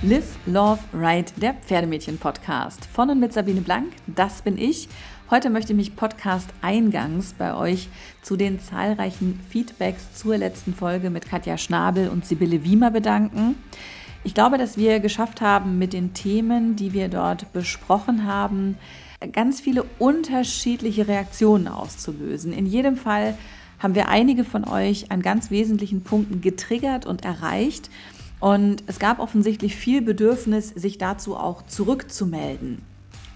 [0.00, 2.84] Live, Love, Ride, der Pferdemädchen-Podcast.
[2.84, 4.88] Von und mit Sabine Blank, das bin ich.
[5.28, 7.88] Heute möchte ich mich Podcast-Eingangs bei euch
[8.22, 13.56] zu den zahlreichen Feedbacks zur letzten Folge mit Katja Schnabel und Sibylle Wiemer bedanken.
[14.22, 18.78] Ich glaube, dass wir geschafft haben, mit den Themen, die wir dort besprochen haben,
[19.32, 22.52] ganz viele unterschiedliche Reaktionen auszulösen.
[22.52, 23.36] In jedem Fall
[23.80, 27.90] haben wir einige von euch an ganz wesentlichen Punkten getriggert und erreicht.
[28.40, 32.82] Und es gab offensichtlich viel Bedürfnis, sich dazu auch zurückzumelden.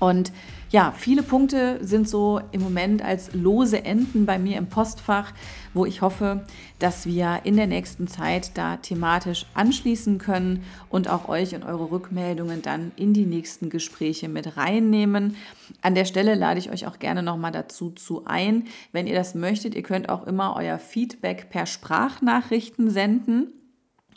[0.02, 0.32] Und
[0.70, 5.32] ja, viele Punkte sind so im Moment als lose Enden bei mir im Postfach,
[5.74, 6.44] wo ich hoffe,
[6.80, 11.92] dass wir in der nächsten Zeit da thematisch anschließen können und auch euch und eure
[11.92, 15.36] Rückmeldungen dann in die nächsten Gespräche mit reinnehmen.
[15.82, 19.36] An der Stelle lade ich euch auch gerne nochmal dazu zu ein, wenn ihr das
[19.36, 19.76] möchtet.
[19.76, 23.52] Ihr könnt auch immer euer Feedback per Sprachnachrichten senden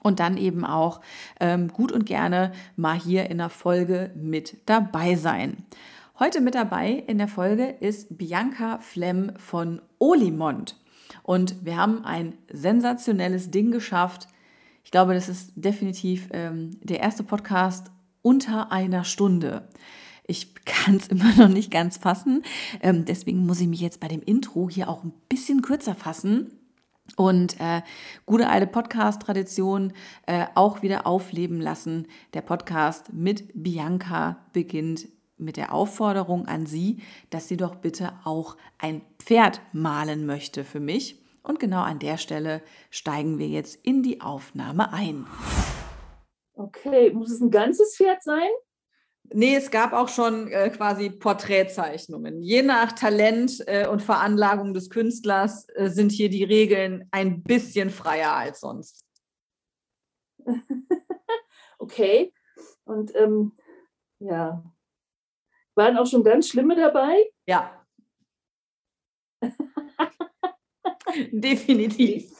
[0.06, 1.02] und dann eben auch
[1.40, 5.58] ähm, gut und gerne mal hier in der Folge mit dabei sein.
[6.20, 10.80] Heute mit dabei in der Folge ist Bianca Flemm von Olimont.
[11.24, 14.28] Und wir haben ein sensationelles Ding geschafft.
[14.84, 17.90] Ich glaube, das ist definitiv ähm, der erste Podcast
[18.22, 19.68] unter einer Stunde.
[20.28, 22.44] Ich kann es immer noch nicht ganz fassen.
[22.80, 26.52] Ähm, deswegen muss ich mich jetzt bei dem Intro hier auch ein bisschen kürzer fassen
[27.18, 27.82] und äh,
[28.26, 29.94] gute alte Podcast-Tradition
[30.26, 32.08] äh, auch wieder aufleben lassen.
[32.34, 38.58] Der Podcast mit Bianca beginnt mit der Aufforderung an Sie, dass sie doch bitte auch
[38.78, 41.22] ein Pferd malen möchte für mich.
[41.44, 45.28] Und genau an der Stelle steigen wir jetzt in die Aufnahme ein.
[46.54, 48.50] Okay, muss es ein ganzes Pferd sein?
[49.34, 52.42] Nee, es gab auch schon äh, quasi Porträtzeichnungen.
[52.42, 57.90] Je nach Talent äh, und Veranlagung des Künstlers äh, sind hier die Regeln ein bisschen
[57.90, 59.04] freier als sonst.
[61.80, 62.34] okay.
[62.84, 63.54] Und ähm,
[64.20, 64.64] ja,
[65.76, 67.32] waren auch schon ganz schlimme dabei?
[67.48, 67.86] Ja.
[71.32, 72.32] Definitiv.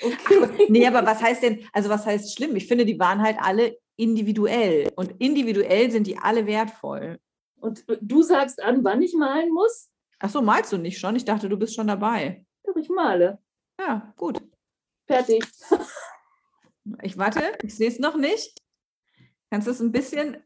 [0.00, 0.66] Okay.
[0.68, 2.56] Nee, aber was heißt denn, also was heißt schlimm?
[2.56, 4.92] Ich finde, die waren halt alle individuell.
[4.96, 7.18] Und individuell sind die alle wertvoll.
[7.56, 9.90] Und du sagst an, wann ich malen muss?
[10.18, 11.16] Ach so, malst du nicht schon?
[11.16, 12.44] Ich dachte, du bist schon dabei.
[12.64, 13.38] Doch, ich male.
[13.78, 14.40] Ja, gut.
[15.06, 15.44] Fertig.
[17.00, 18.60] Ich warte, ich sehe es noch nicht.
[19.50, 20.36] Kannst du es ein bisschen.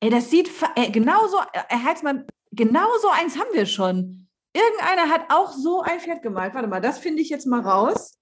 [0.00, 4.26] Ey, das sieht ey, genauso, er hat mal, genau so eins haben wir schon.
[4.54, 6.54] Irgendeiner hat auch so ein Pferd gemalt.
[6.54, 8.18] Warte mal, das finde ich jetzt mal raus.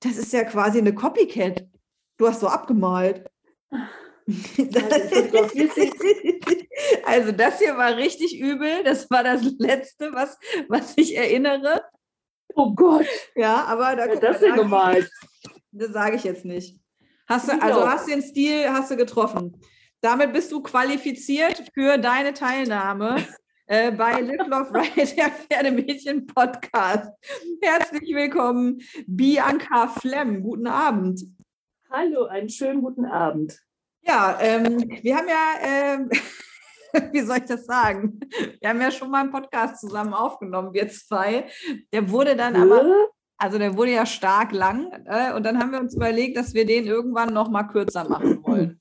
[0.00, 1.66] Das ist ja quasi eine Copycat.
[2.18, 3.25] Du hast so abgemalt.
[7.04, 8.82] also das hier war richtig übel.
[8.82, 10.36] Das war das Letzte, was,
[10.68, 11.82] was ich erinnere.
[12.54, 13.06] Oh Gott.
[13.36, 15.08] Ja, aber da ja, das ist gemalt.
[15.78, 16.80] Das sage ich jetzt nicht.
[17.28, 19.60] Hast du, also hast den Stil, hast du getroffen.
[20.00, 23.22] Damit bist du qualifiziert für deine Teilnahme
[23.66, 27.12] äh, bei Live Love Ride, der Pferdemädchen Podcast.
[27.60, 30.42] Herzlich willkommen, Bianca Flemm.
[30.42, 31.20] Guten Abend.
[31.90, 33.60] Hallo, einen schönen guten Abend.
[34.06, 36.10] Ja, ähm, wir haben ja, ähm,
[37.12, 38.20] wie soll ich das sagen?
[38.60, 41.48] Wir haben ja schon mal einen Podcast zusammen aufgenommen, wir zwei.
[41.92, 44.92] Der wurde dann aber, also der wurde ja stark lang.
[45.06, 48.42] Äh, und dann haben wir uns überlegt, dass wir den irgendwann noch mal kürzer machen
[48.46, 48.80] wollen.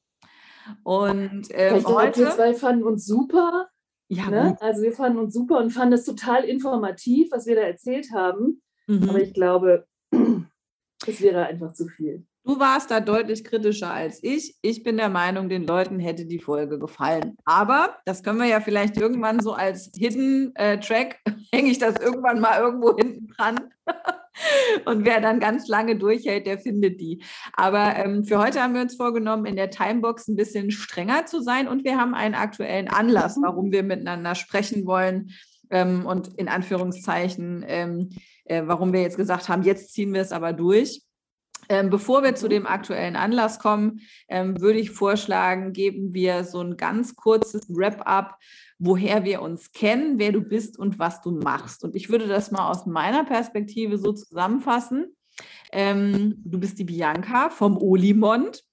[0.84, 3.70] Und ähm, heute, wir zwei fanden uns super.
[4.08, 4.58] Ja, ne?
[4.62, 8.62] Also wir fanden uns super und fanden es total informativ, was wir da erzählt haben.
[8.86, 9.10] Mhm.
[9.10, 9.88] Aber ich glaube,
[11.08, 12.28] es wäre einfach zu viel.
[12.46, 14.56] Du warst da deutlich kritischer als ich.
[14.62, 17.36] Ich bin der Meinung, den Leuten hätte die Folge gefallen.
[17.44, 21.20] Aber das können wir ja vielleicht irgendwann so als Hidden äh, Track,
[21.52, 23.72] hänge ich das irgendwann mal irgendwo hinten dran.
[24.86, 27.24] Und wer dann ganz lange durchhält, der findet die.
[27.54, 31.42] Aber ähm, für heute haben wir uns vorgenommen, in der Timebox ein bisschen strenger zu
[31.42, 31.68] sein.
[31.68, 35.32] Und wir haben einen aktuellen Anlass, warum wir miteinander sprechen wollen.
[35.72, 38.10] Ähm, und in Anführungszeichen, ähm,
[38.44, 41.05] äh, warum wir jetzt gesagt haben, jetzt ziehen wir es aber durch.
[41.70, 46.62] Ähm, bevor wir zu dem aktuellen Anlass kommen, ähm, würde ich vorschlagen, geben wir so
[46.62, 48.38] ein ganz kurzes Wrap-up,
[48.78, 51.84] woher wir uns kennen, wer du bist und was du machst.
[51.84, 55.16] Und ich würde das mal aus meiner Perspektive so zusammenfassen.
[55.72, 58.64] Ähm, du bist die Bianca vom Olimont.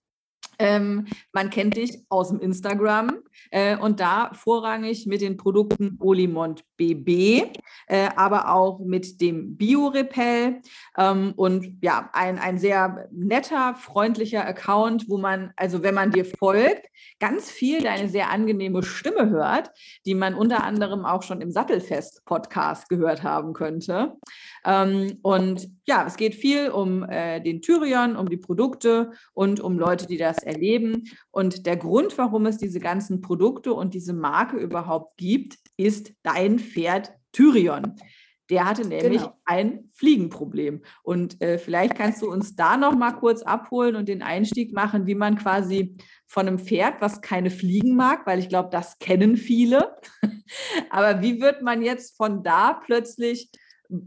[0.59, 3.19] Ähm, man kennt dich aus dem Instagram
[3.51, 7.45] äh, und da vorrangig mit den Produkten Olimont BB,
[7.87, 10.61] äh, aber auch mit dem Bio-Repel
[10.99, 16.25] ähm, und ja, ein, ein sehr netter, freundlicher Account, wo man, also wenn man dir
[16.25, 16.87] folgt,
[17.21, 19.71] ganz viel deine sehr angenehme Stimme hört,
[20.07, 24.15] die man unter anderem auch schon im Sattelfest-Podcast gehört haben könnte.
[24.65, 29.79] Ähm, und ja, es geht viel um äh, den Tyrion, um die Produkte und um
[29.79, 31.05] Leute, die das erleben.
[31.31, 36.59] Und der Grund, warum es diese ganzen Produkte und diese Marke überhaupt gibt, ist dein
[36.59, 37.95] Pferd Tyrion.
[38.51, 39.39] Der hatte nämlich genau.
[39.47, 40.83] ein Fliegenproblem.
[41.03, 45.07] Und äh, vielleicht kannst du uns da noch mal kurz abholen und den Einstieg machen,
[45.07, 49.37] wie man quasi von einem Pferd, was keine Fliegen mag, weil ich glaube, das kennen
[49.37, 49.97] viele.
[50.91, 53.51] Aber wie wird man jetzt von da plötzlich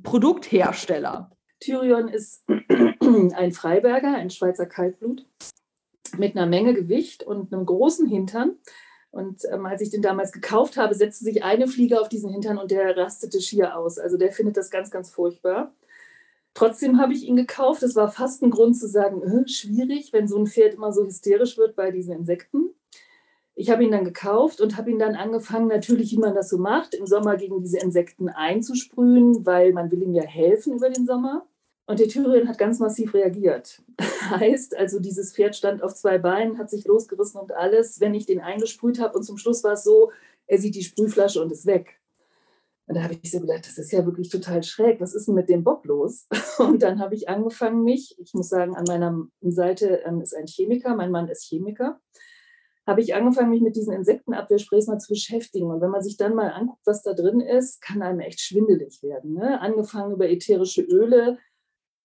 [0.03, 1.31] Produkthersteller?
[1.59, 2.43] Tyrion ist
[2.99, 5.25] ein Freiberger, ein Schweizer Kaltblut
[6.17, 8.57] mit einer Menge Gewicht und einem großen Hintern.
[9.11, 12.57] Und ähm, als ich den damals gekauft habe, setzte sich eine Fliege auf diesen Hintern
[12.57, 13.97] und der rastete schier aus.
[13.97, 15.73] Also der findet das ganz, ganz furchtbar.
[16.53, 17.83] Trotzdem habe ich ihn gekauft.
[17.83, 21.05] Es war fast ein Grund zu sagen, äh, schwierig, wenn so ein Pferd immer so
[21.05, 22.71] hysterisch wird bei diesen Insekten.
[23.55, 26.57] Ich habe ihn dann gekauft und habe ihn dann angefangen, natürlich, wie man das so
[26.57, 31.05] macht, im Sommer gegen diese Insekten einzusprühen, weil man will ihm ja helfen über den
[31.05, 31.47] Sommer.
[31.87, 33.81] Und der Tyrion hat ganz massiv reagiert.
[34.29, 37.99] heißt, also dieses Pferd stand auf zwei Beinen, hat sich losgerissen und alles.
[38.01, 40.11] Wenn ich den eingesprüht habe und zum Schluss war es so,
[40.47, 41.99] er sieht die Sprühflasche und ist weg.
[42.87, 45.01] Und da habe ich so gedacht, das ist ja wirklich total schräg.
[45.01, 46.27] Was ist denn mit dem Bock los?
[46.59, 50.45] Und dann habe ich angefangen, mich, ich muss sagen, an meiner Seite ähm, ist ein
[50.45, 51.99] Chemiker, mein Mann ist Chemiker,
[52.87, 55.71] habe ich angefangen, mich mit diesen Insektenabwehrsprays mal zu beschäftigen.
[55.71, 59.01] Und wenn man sich dann mal anguckt, was da drin ist, kann einem echt schwindelig
[59.01, 59.33] werden.
[59.33, 59.59] Ne?
[59.59, 61.39] Angefangen über ätherische Öle,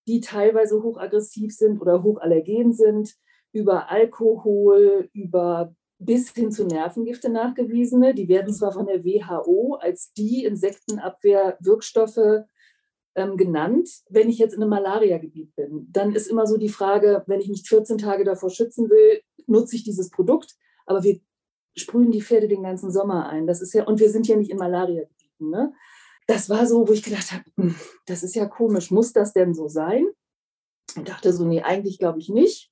[0.07, 3.15] die teilweise hochaggressiv sind oder hochallergen sind,
[3.53, 8.15] über Alkohol, über bis hin zu Nervengifte nachgewiesene.
[8.15, 12.47] Die werden zwar von der WHO als die Insektenabwehrwirkstoffe
[13.15, 13.91] ähm, genannt.
[14.09, 17.49] Wenn ich jetzt in einem Malariagebiet bin, dann ist immer so die Frage, wenn ich
[17.49, 20.57] mich 14 Tage davor schützen will, nutze ich dieses Produkt.
[20.91, 21.21] Aber wir
[21.77, 23.47] sprühen die Pferde den ganzen Sommer ein.
[23.47, 25.51] Das ist ja, und wir sind ja nicht in Malariagebieten.
[25.51, 25.73] Ne?
[26.31, 27.75] das war so, wo ich gedacht habe, hm,
[28.07, 30.07] das ist ja komisch, muss das denn so sein?
[30.97, 32.71] Und dachte so, nee, eigentlich glaube ich nicht.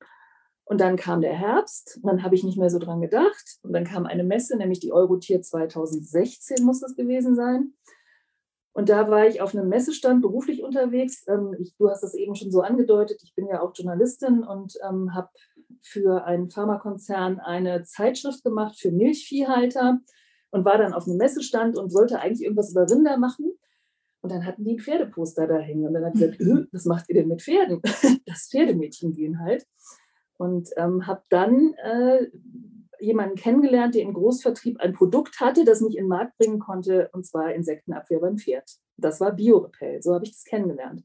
[0.64, 3.58] Und dann kam der Herbst, dann habe ich nicht mehr so dran gedacht.
[3.62, 7.72] Und dann kam eine Messe, nämlich die Eurotier 2016 muss das gewesen sein.
[8.72, 11.26] Und da war ich auf einem Messestand beruflich unterwegs.
[11.26, 13.20] Ähm, ich, du hast das eben schon so angedeutet.
[13.24, 15.30] Ich bin ja auch Journalistin und ähm, habe
[15.82, 20.00] für einen Pharmakonzern eine Zeitschrift gemacht für Milchviehhalter
[20.50, 23.52] und war dann auf einem Messestand und wollte eigentlich irgendwas über Rinder machen.
[24.20, 25.86] Und dann hatten die ein Pferdeposter da hängen.
[25.86, 27.80] Und dann hat gesagt, öh, was macht ihr denn mit Pferden?
[28.26, 29.66] Das Pferdemädchen gehen halt.
[30.36, 32.26] Und ähm, habe dann äh,
[33.00, 37.10] jemanden kennengelernt, der im Großvertrieb ein Produkt hatte, das mich in den Markt bringen konnte,
[37.12, 38.70] und zwar Insektenabwehr beim Pferd.
[38.96, 40.02] Das war Biorepel.
[40.02, 41.04] So habe ich das kennengelernt.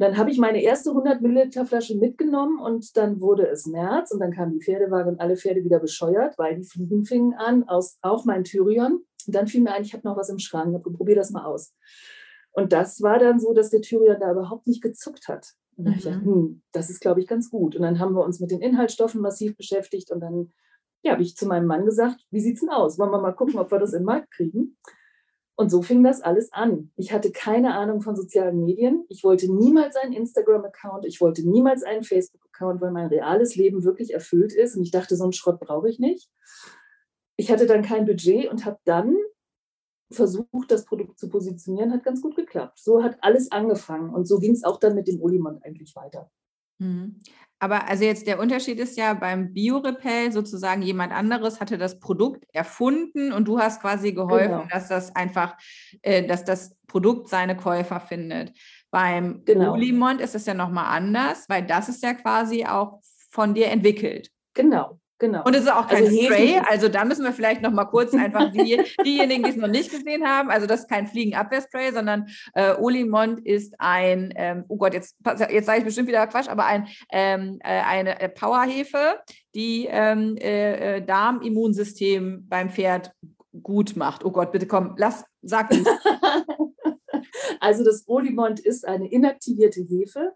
[0.00, 4.20] Dann habe ich meine erste 100 Milliliter Flasche mitgenommen und dann wurde es März und
[4.20, 7.98] dann kam die Pferdewaage und alle Pferde wieder bescheuert, weil die Fliegen fingen an, aus,
[8.00, 9.04] auch mein Tyrion.
[9.26, 11.44] Und dann fiel mir ein, ich habe noch was im Schrank, ich probier das mal
[11.44, 11.74] aus.
[12.52, 15.52] Und das war dann so, dass der Tyrion da überhaupt nicht gezuckt hat.
[15.76, 15.98] Und dann mhm.
[15.98, 17.76] ich gedacht, hm, das ist, glaube ich, ganz gut.
[17.76, 20.50] Und dann haben wir uns mit den Inhaltsstoffen massiv beschäftigt und dann
[21.02, 22.98] ja, habe ich zu meinem Mann gesagt, wie sieht es denn aus?
[22.98, 24.78] Wollen wir mal gucken, ob wir das in den Markt kriegen?
[25.60, 26.90] Und so fing das alles an.
[26.96, 29.04] Ich hatte keine Ahnung von sozialen Medien.
[29.10, 31.04] Ich wollte niemals einen Instagram-Account.
[31.04, 34.74] Ich wollte niemals einen Facebook-Account, weil mein reales Leben wirklich erfüllt ist.
[34.74, 36.30] Und ich dachte, so einen Schrott brauche ich nicht.
[37.36, 39.18] Ich hatte dann kein Budget und habe dann
[40.10, 41.92] versucht, das Produkt zu positionieren.
[41.92, 42.78] Hat ganz gut geklappt.
[42.78, 44.14] So hat alles angefangen.
[44.14, 46.30] Und so ging es auch dann mit dem Olimont eigentlich weiter.
[46.80, 47.20] Mhm.
[47.62, 52.44] Aber also jetzt der Unterschied ist ja beim Biorepel sozusagen jemand anderes hatte das Produkt
[52.54, 54.68] erfunden und du hast quasi geholfen, genau.
[54.70, 55.56] dass das einfach,
[56.00, 58.52] äh, dass das Produkt seine Käufer findet.
[58.90, 59.74] Beim genau.
[59.74, 64.30] Olimont ist es ja nochmal anders, weil das ist ja quasi auch von dir entwickelt.
[64.54, 64.99] Genau.
[65.20, 65.44] Genau.
[65.44, 68.14] Und es ist auch kein also Spray, also da müssen wir vielleicht noch mal kurz
[68.14, 72.26] einfach die, diejenigen, die es noch nicht gesehen haben, also das ist kein Fliegenabwehrspray, sondern
[72.54, 75.16] äh, Olimont ist ein, ähm, oh Gott, jetzt,
[75.50, 79.20] jetzt sage ich bestimmt wieder Quatsch, aber ein, ähm, äh, eine äh, Powerhefe,
[79.54, 83.12] die ähm, äh, äh, Darmimmunsystem beim Pferd
[83.62, 84.24] gut macht.
[84.24, 85.84] Oh Gott, bitte komm, lass, sag es.
[87.60, 90.32] also das Olimont ist eine inaktivierte Hefe,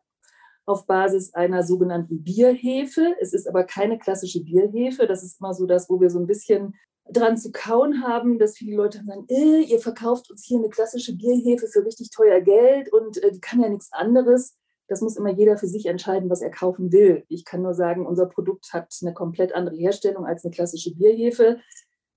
[0.66, 3.14] auf Basis einer sogenannten Bierhefe.
[3.21, 5.06] Es ist aber keine klassische Bierhefe.
[5.06, 6.75] Das ist immer so das, wo wir so ein bisschen
[7.11, 11.14] dran zu kauen haben, dass viele Leute sagen, äh, ihr verkauft uns hier eine klassische
[11.14, 14.56] Bierhefe für richtig teuer Geld und äh, die kann ja nichts anderes.
[14.88, 17.25] Das muss immer jeder für sich entscheiden, was er kaufen will.
[17.28, 21.59] Ich kann nur sagen, unser Produkt hat eine komplett andere Herstellung als eine klassische Bierhefe.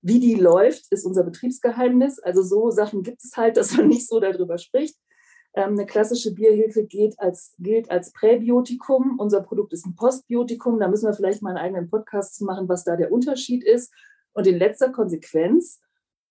[0.00, 2.18] Wie die läuft, ist unser Betriebsgeheimnis.
[2.18, 4.96] Also so Sachen gibt es halt, dass man nicht so darüber spricht.
[5.54, 9.18] Ähm, eine klassische Bierhilfe gilt als, gilt als Präbiotikum.
[9.18, 10.78] Unser Produkt ist ein Postbiotikum.
[10.78, 13.92] Da müssen wir vielleicht mal einen eigenen Podcast machen, was da der Unterschied ist.
[14.32, 15.80] Und in letzter Konsequenz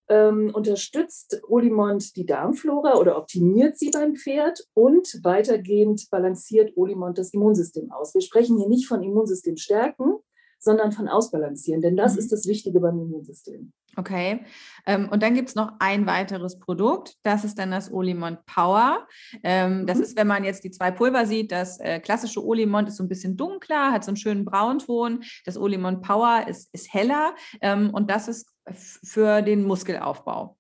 [0.10, 7.34] ähm, unterstützt Olimont die Darmflora oder optimiert sie beim Pferd und weitergehend balanciert Olimont das
[7.34, 8.14] Immunsystem aus.
[8.14, 10.18] Wir sprechen hier nicht von Immunsystem stärken,
[10.60, 11.82] sondern von Ausbalancieren.
[11.82, 12.20] Denn das mhm.
[12.20, 13.72] ist das Wichtige beim Immunsystem.
[13.96, 14.46] Okay.
[14.86, 17.16] Ähm, und dann gibt es noch ein weiteres Produkt.
[17.24, 19.08] Das ist dann das Olimont Power.
[19.44, 19.88] Ähm, mhm.
[19.88, 23.04] Das ist, wenn man jetzt die zwei Pulver sieht, das äh, klassische Olimont ist so
[23.04, 25.24] ein bisschen dunkler, hat so einen schönen Braunton.
[25.46, 28.52] Das Olimont Power ist, ist heller ähm, und das ist
[29.04, 30.58] für den Muskelaufbau.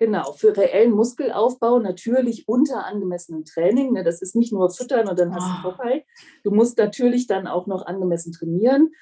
[0.00, 3.94] Genau, für reellen Muskelaufbau natürlich unter angemessenem Training.
[3.94, 4.04] Ne?
[4.04, 5.72] Das ist nicht nur füttern und dann hast du oh.
[5.72, 6.04] vorbei.
[6.44, 8.92] Du musst natürlich dann auch noch angemessen trainieren.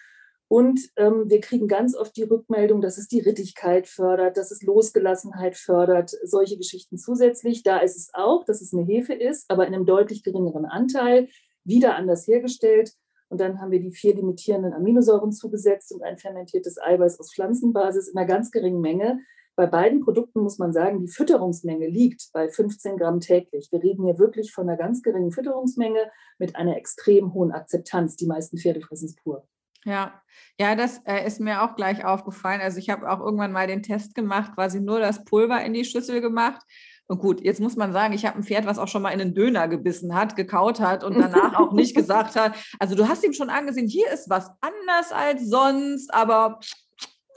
[0.49, 4.63] Und ähm, wir kriegen ganz oft die Rückmeldung, dass es die Rittigkeit fördert, dass es
[4.63, 7.65] Losgelassenheit fördert, solche Geschichten zusätzlich.
[7.65, 11.29] Da ist es auch, dass es eine Hefe ist, aber in einem deutlich geringeren Anteil,
[11.65, 12.93] wieder anders hergestellt.
[13.29, 18.07] Und dann haben wir die vier limitierenden Aminosäuren zugesetzt und ein fermentiertes Eiweiß aus Pflanzenbasis
[18.07, 19.19] in einer ganz geringen Menge.
[19.57, 23.69] Bei beiden Produkten muss man sagen, die Fütterungsmenge liegt bei 15 Gramm täglich.
[23.73, 28.15] Wir reden hier wirklich von einer ganz geringen Fütterungsmenge mit einer extrem hohen Akzeptanz.
[28.15, 29.49] Die meisten Pferde fressen es pur.
[29.87, 30.21] Ja,
[30.59, 32.61] ja, das äh, ist mir auch gleich aufgefallen.
[32.61, 35.85] Also ich habe auch irgendwann mal den Test gemacht, quasi nur das Pulver in die
[35.85, 36.61] Schüssel gemacht.
[37.07, 39.21] Und gut, jetzt muss man sagen, ich habe ein Pferd, was auch schon mal in
[39.21, 42.55] einen Döner gebissen hat, gekaut hat und danach auch nicht gesagt hat.
[42.81, 46.59] Also du hast ihm schon angesehen, hier ist was anders als sonst, aber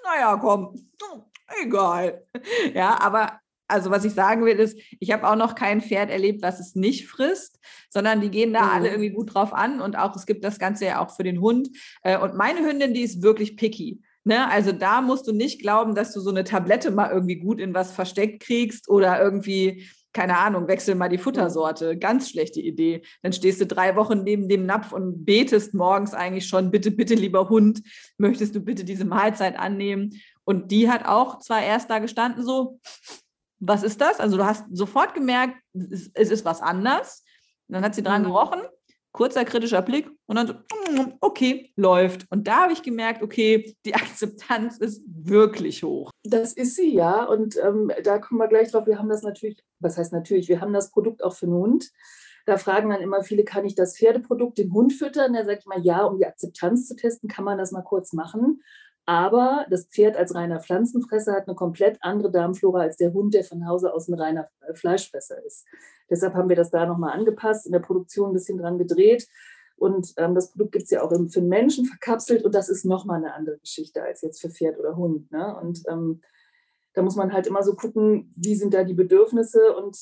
[0.03, 0.73] naja, komm,
[1.61, 2.25] egal.
[2.73, 3.39] Ja, aber
[3.69, 6.75] also was ich sagen will, ist, ich habe auch noch kein Pferd erlebt, was es
[6.75, 7.59] nicht frisst,
[7.89, 8.71] sondern die gehen da mhm.
[8.71, 11.39] alle irgendwie gut drauf an und auch es gibt das Ganze ja auch für den
[11.39, 11.69] Hund.
[12.03, 14.01] Äh, und meine Hündin, die ist wirklich picky.
[14.23, 14.49] Ne?
[14.49, 17.73] Also da musst du nicht glauben, dass du so eine Tablette mal irgendwie gut in
[17.73, 21.97] was versteckt kriegst oder irgendwie, keine Ahnung, wechsel mal die Futtersorte.
[21.97, 23.03] Ganz schlechte Idee.
[23.21, 27.15] Dann stehst du drei Wochen neben dem Napf und betest morgens eigentlich schon, bitte, bitte,
[27.15, 27.81] lieber Hund,
[28.17, 30.19] möchtest du bitte diese Mahlzeit annehmen?
[30.43, 32.79] Und die hat auch zwar erst da gestanden, so,
[33.59, 34.19] was ist das?
[34.19, 37.23] Also du hast sofort gemerkt, es ist was anders.
[37.67, 38.27] Und dann hat sie dran mhm.
[38.27, 38.59] gerochen,
[39.11, 42.25] kurzer kritischer Blick und dann so, mm, okay, läuft.
[42.29, 46.11] Und da habe ich gemerkt, okay, die Akzeptanz ist wirklich hoch.
[46.23, 47.23] Das ist sie, ja.
[47.25, 48.87] Und ähm, da kommen wir gleich drauf.
[48.87, 51.91] Wir haben das natürlich, was heißt natürlich, wir haben das Produkt auch für den Hund.
[52.45, 55.33] Da fragen dann immer viele, kann ich das Pferdeprodukt dem Hund füttern?
[55.33, 58.13] Da sage ich mal, ja, um die Akzeptanz zu testen, kann man das mal kurz
[58.13, 58.61] machen.
[59.09, 63.43] Aber das Pferd als reiner Pflanzenfresser hat eine komplett andere Darmflora als der Hund, der
[63.43, 65.65] von Hause aus ein reiner äh, Fleischfresser ist.
[66.11, 69.27] Deshalb haben wir das da nochmal angepasst, in der Produktion ein bisschen dran gedreht.
[69.77, 73.17] Und ähm, das Produkt gibt es ja auch für Menschen verkapselt und das ist nochmal
[73.17, 75.31] eine andere Geschichte als jetzt für Pferd oder Hund.
[75.31, 75.57] Ne?
[75.59, 76.21] Und ähm,
[76.93, 79.75] da muss man halt immer so gucken, wie sind da die Bedürfnisse.
[79.75, 79.97] Und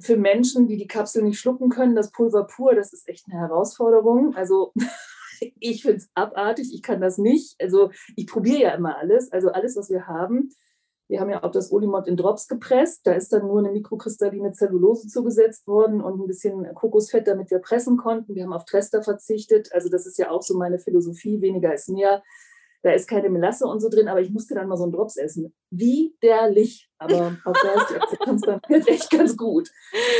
[0.00, 3.40] für Menschen, die die Kapsel nicht schlucken können, das Pulver pur, das ist echt eine
[3.40, 4.36] Herausforderung.
[4.36, 4.72] Also
[5.60, 7.56] ich finde es abartig, ich kann das nicht.
[7.60, 10.50] Also ich probiere ja immer alles, also alles, was wir haben.
[11.08, 13.06] Wir haben ja auch das Olimot in Drops gepresst.
[13.06, 17.60] Da ist dann nur eine mikrokristalline Zellulose zugesetzt worden und ein bisschen Kokosfett, damit wir
[17.60, 18.34] pressen konnten.
[18.34, 19.72] Wir haben auf Trester verzichtet.
[19.72, 22.22] Also das ist ja auch so meine Philosophie, weniger ist mehr.
[22.82, 25.16] Da ist keine Melasse und so drin, aber ich musste dann mal so einen Drops
[25.16, 25.52] essen.
[25.70, 26.88] Widerlich.
[26.98, 29.70] Aber auch da ist die Akzeptanz Pferd echt ganz gut.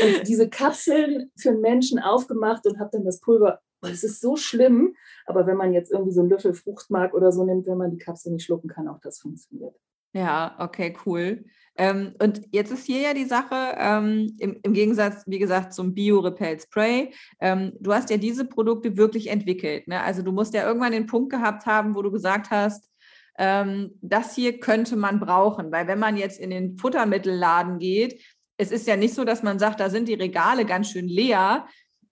[0.03, 4.35] Und diese Kapseln für Menschen aufgemacht und habe dann das Pulver und es ist so
[4.35, 7.91] schlimm, aber wenn man jetzt irgendwie so einen Löffel Fruchtmark oder so nimmt, wenn man
[7.91, 9.75] die Kapsel nicht schlucken kann, auch das funktioniert.
[10.13, 11.45] Ja, okay, cool.
[11.77, 15.93] Ähm, und jetzt ist hier ja die Sache, ähm, im, im, Gegensatz, wie gesagt, zum
[15.93, 19.87] Bio-Repel Spray, ähm, du hast ja diese Produkte wirklich entwickelt.
[19.87, 20.01] Ne?
[20.01, 22.89] Also du musst ja irgendwann den Punkt gehabt haben, wo du gesagt hast,
[23.37, 25.71] ähm, das hier könnte man brauchen.
[25.71, 28.23] Weil wenn man jetzt in den Futtermittelladen geht,
[28.57, 31.67] es ist ja nicht so, dass man sagt, da sind die Regale ganz schön leer,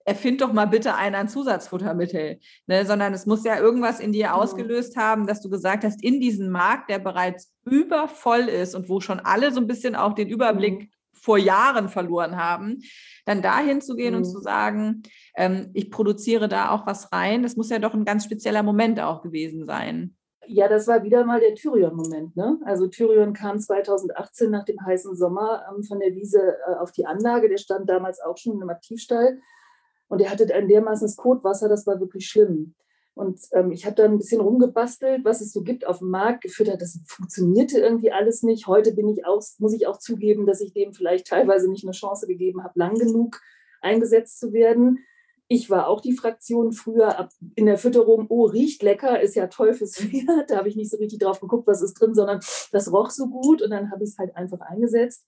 [0.05, 2.85] erfind doch mal bitte einen ein Zusatzfuttermittel, ne?
[2.85, 6.50] sondern es muss ja irgendwas in dir ausgelöst haben, dass du gesagt hast, in diesem
[6.50, 10.79] Markt, der bereits übervoll ist und wo schon alle so ein bisschen auch den Überblick
[10.79, 10.89] mhm.
[11.13, 12.79] vor Jahren verloren haben,
[13.25, 14.19] dann dahin zu gehen mhm.
[14.19, 15.01] und zu sagen,
[15.35, 19.00] ähm, ich produziere da auch was rein, das muss ja doch ein ganz spezieller Moment
[19.00, 20.15] auch gewesen sein.
[20.47, 22.35] Ja, das war wieder mal der Tyrion-Moment.
[22.35, 22.59] Ne?
[22.65, 27.07] Also Tyrion kam 2018 nach dem heißen Sommer ähm, von der Wiese äh, auf die
[27.07, 27.50] Anlage.
[27.50, 29.39] Der stand damals auch schon im Aktivstall.
[30.07, 32.75] Und er hatte ein dermaßen Kotwasser, das war wirklich schlimm.
[33.15, 36.41] Und ähm, ich habe dann ein bisschen rumgebastelt, was es so gibt auf dem Markt,
[36.41, 36.81] gefüttert.
[36.81, 38.67] Das funktionierte irgendwie alles nicht.
[38.67, 41.93] Heute bin ich auch, muss ich auch zugeben, dass ich dem vielleicht teilweise nicht eine
[41.93, 43.39] Chance gegeben habe, lang genug
[43.81, 45.00] eingesetzt zu werden.
[45.47, 49.47] Ich war auch die Fraktion früher in der Fütterung, oh, riecht lecker, ist ja
[49.93, 50.50] Pferd.
[50.50, 52.41] Da habe ich nicht so richtig drauf geguckt, was ist drin, sondern
[52.74, 55.25] das roch so gut und dann habe ich es halt einfach eingesetzt.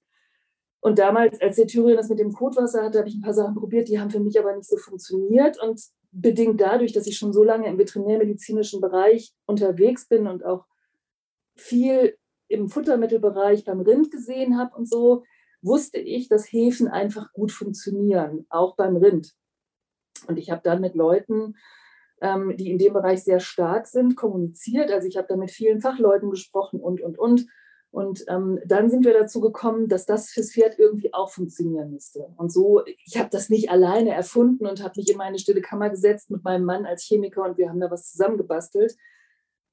[0.80, 3.56] Und damals, als der Thüringen das mit dem Kotwasser hatte, habe ich ein paar Sachen
[3.56, 5.62] probiert, die haben für mich aber nicht so funktioniert.
[5.62, 5.82] Und
[6.12, 10.66] bedingt dadurch, dass ich schon so lange im veterinärmedizinischen Bereich unterwegs bin und auch
[11.56, 12.18] viel
[12.48, 15.24] im Futtermittelbereich beim Rind gesehen habe und so,
[15.62, 19.34] wusste ich, dass Hefen einfach gut funktionieren, auch beim Rind.
[20.28, 21.56] Und ich habe dann mit Leuten
[22.22, 24.92] ähm, die in dem Bereich sehr stark sind, kommuniziert.
[24.92, 27.46] Also ich habe da mit vielen Fachleuten gesprochen und, und, und.
[27.92, 32.28] Und ähm, dann sind wir dazu gekommen, dass das fürs Pferd irgendwie auch funktionieren müsste.
[32.38, 35.90] Und so, ich habe das nicht alleine erfunden und habe mich in meine stille Kammer
[35.90, 38.96] gesetzt mit meinem Mann als Chemiker und wir haben da was zusammengebastelt,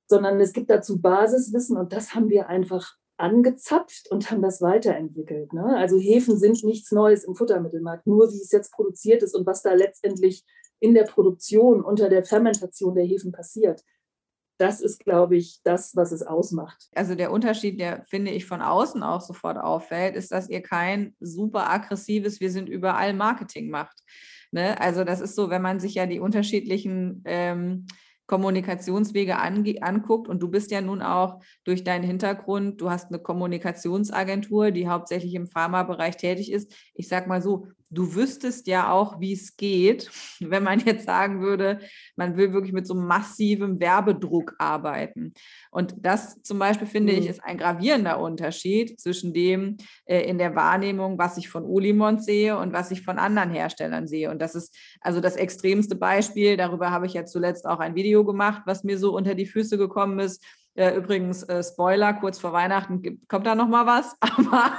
[0.07, 5.53] sondern es gibt dazu Basiswissen und das haben wir einfach angezapft und haben das weiterentwickelt.
[5.53, 5.77] Ne?
[5.77, 9.63] Also Hefen sind nichts Neues im Futtermittelmarkt, nur wie es jetzt produziert ist und was
[9.63, 10.45] da letztendlich
[10.81, 13.83] in der Produktion unter der Fermentation der Hefen passiert
[14.65, 16.89] das ist, glaube ich, das, was es ausmacht.
[16.95, 21.15] Also der Unterschied, der finde ich von außen auch sofort auffällt, ist, dass ihr kein
[21.21, 24.03] super aggressives, wir sind überall Marketing macht.
[24.53, 24.81] Ne?
[24.81, 27.87] Also das ist so, wenn man sich ja die unterschiedlichen ähm,
[28.27, 34.71] Kommunikationswege anguckt und du bist ja nun auch durch deinen Hintergrund, du hast eine Kommunikationsagentur,
[34.71, 36.75] die hauptsächlich im Pharmabereich tätig ist.
[36.95, 40.11] Ich sage mal so, du wüsstest ja auch, wie es geht,
[40.41, 41.81] wenn man jetzt sagen würde,
[42.17, 45.33] man will wirklich mit so massivem Werbedruck arbeiten.
[45.71, 47.19] Und das zum Beispiel finde mhm.
[47.19, 49.77] ich ist ein gravierender Unterschied zwischen dem
[50.07, 54.07] äh, in der Wahrnehmung, was ich von Olimont sehe und was ich von anderen Herstellern
[54.07, 54.31] sehe.
[54.31, 56.57] Und das ist also das extremste Beispiel.
[56.57, 59.79] Darüber habe ich ja zuletzt auch ein Video gemacht, was mir so unter die Füße
[59.79, 60.45] gekommen ist.
[60.75, 64.79] Äh, übrigens, äh, Spoiler, kurz vor Weihnachten kommt da noch mal was, aber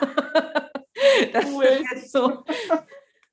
[1.34, 1.64] das cool.
[1.64, 2.44] ist jetzt so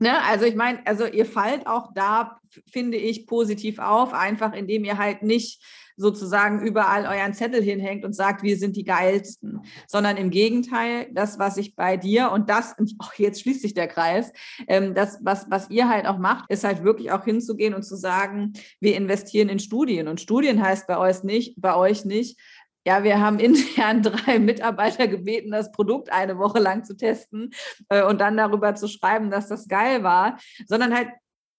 [0.02, 0.20] Ne?
[0.24, 2.40] Also ich meine, also ihr fallt auch da,
[2.70, 5.62] finde ich, positiv auf, einfach indem ihr halt nicht
[5.96, 11.38] sozusagen überall euren Zettel hinhängt und sagt, wir sind die geilsten, sondern im Gegenteil, das,
[11.38, 14.32] was ich bei dir und das, und auch jetzt schließt sich der Kreis,
[14.66, 17.94] ähm, das, was, was ihr halt auch macht, ist halt wirklich auch hinzugehen und zu
[17.94, 20.08] sagen, wir investieren in Studien.
[20.08, 22.40] Und Studien heißt bei euch nicht, bei euch nicht,
[22.84, 27.50] ja, wir haben intern drei Mitarbeiter gebeten, das Produkt eine Woche lang zu testen
[27.88, 31.08] äh, und dann darüber zu schreiben, dass das geil war, sondern halt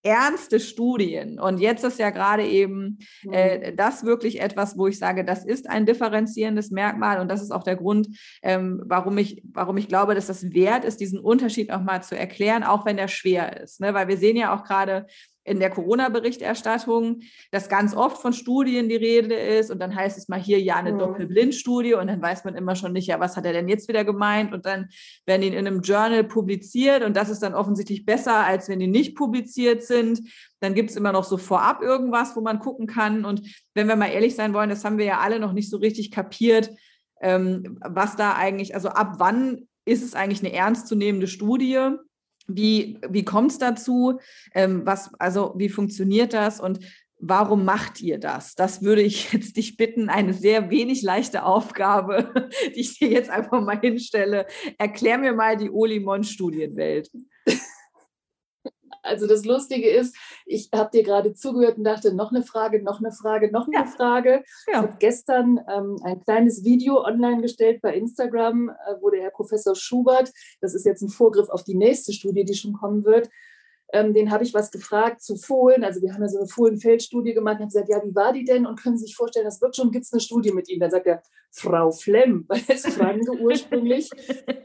[0.04, 1.40] ernste Studien.
[1.40, 3.00] Und jetzt ist ja gerade eben
[3.32, 3.78] äh, mhm.
[3.78, 7.64] das wirklich etwas, wo ich sage, das ist ein differenzierendes Merkmal und das ist auch
[7.64, 8.10] der Grund,
[8.42, 12.18] ähm, warum, ich, warum ich glaube, dass das wert ist, diesen Unterschied auch mal zu
[12.18, 13.80] erklären, auch wenn der schwer ist.
[13.80, 13.94] Ne?
[13.94, 15.08] Weil wir sehen ja auch gerade,
[15.46, 20.30] in der Corona-Berichterstattung, dass ganz oft von Studien die Rede ist und dann heißt es
[20.30, 21.00] mal hier ja eine mhm.
[21.00, 24.06] Doppelblindstudie und dann weiß man immer schon nicht, ja, was hat er denn jetzt wieder
[24.06, 24.88] gemeint und dann
[25.26, 28.88] werden die in einem Journal publiziert und das ist dann offensichtlich besser, als wenn die
[28.88, 30.22] nicht publiziert sind.
[30.62, 33.42] Dann gibt es immer noch so vorab irgendwas, wo man gucken kann und
[33.74, 36.12] wenn wir mal ehrlich sein wollen, das haben wir ja alle noch nicht so richtig
[36.12, 36.70] kapiert,
[37.22, 41.98] ähm, was da eigentlich, also ab wann ist es eigentlich eine ernstzunehmende Studie?
[42.48, 44.20] Wie, wie kommt es dazu?
[44.54, 46.80] Ähm, was, also wie funktioniert das und
[47.26, 48.56] warum macht ihr das?
[48.56, 53.30] Das würde ich jetzt dich bitten, eine sehr wenig leichte Aufgabe, die ich dir jetzt
[53.30, 54.46] einfach mal hinstelle.
[54.78, 57.10] Erklär mir mal die Olimon-Studienwelt.
[59.04, 63.00] Also das Lustige ist, ich habe dir gerade zugehört und dachte, noch eine Frage, noch
[63.00, 63.86] eine Frage, noch eine ja.
[63.86, 64.44] Frage.
[64.68, 64.72] Ja.
[64.72, 69.32] Ich habe gestern ähm, ein kleines Video online gestellt bei Instagram, äh, wo der Herr
[69.32, 73.30] Professor Schubert, das ist jetzt ein Vorgriff auf die nächste Studie, die schon kommen wird,
[73.94, 75.84] ähm, den habe ich was gefragt zu Fohlen.
[75.84, 77.58] Also wir haben ja so eine Fohlenfeldstudie gemacht.
[77.58, 78.66] Ich habe gesagt, ja, wie war die denn?
[78.66, 80.80] Und können Sie sich vorstellen, das wird schon, gibt es eine Studie mit Ihnen?
[80.80, 84.10] Dann sagt er, Frau Flemm, weil ist Franke ursprünglich.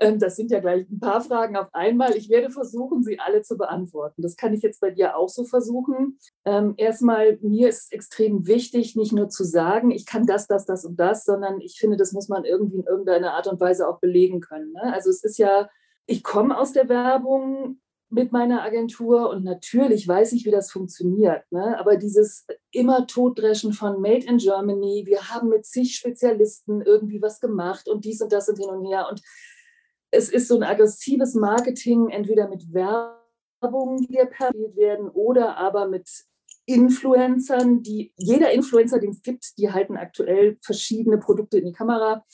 [0.01, 2.17] Ähm, das sind ja gleich ein paar Fragen auf einmal.
[2.17, 4.23] Ich werde versuchen, sie alle zu beantworten.
[4.23, 6.19] Das kann ich jetzt bei dir auch so versuchen.
[6.47, 10.65] Ähm, erstmal, mir ist es extrem wichtig, nicht nur zu sagen, ich kann das, das,
[10.65, 13.87] das und das, sondern ich finde, das muss man irgendwie in irgendeiner Art und Weise
[13.87, 14.73] auch belegen können.
[14.73, 14.91] Ne?
[14.95, 15.69] Also es ist ja,
[16.07, 17.79] ich komme aus der Werbung,
[18.11, 21.45] mit meiner Agentur und natürlich weiß ich, wie das funktioniert.
[21.51, 21.79] Ne?
[21.79, 27.41] Aber dieses immer Totdreschen von Made in Germany, wir haben mit zig Spezialisten irgendwie was
[27.41, 29.07] gemacht und dies und das und hin und her.
[29.11, 29.21] Und
[30.11, 36.09] es ist so ein aggressives Marketing, entweder mit Werbung, die performt werden, oder aber mit
[36.65, 42.25] Influencern, die jeder Influencer, den es gibt, die halten aktuell verschiedene Produkte in die Kamera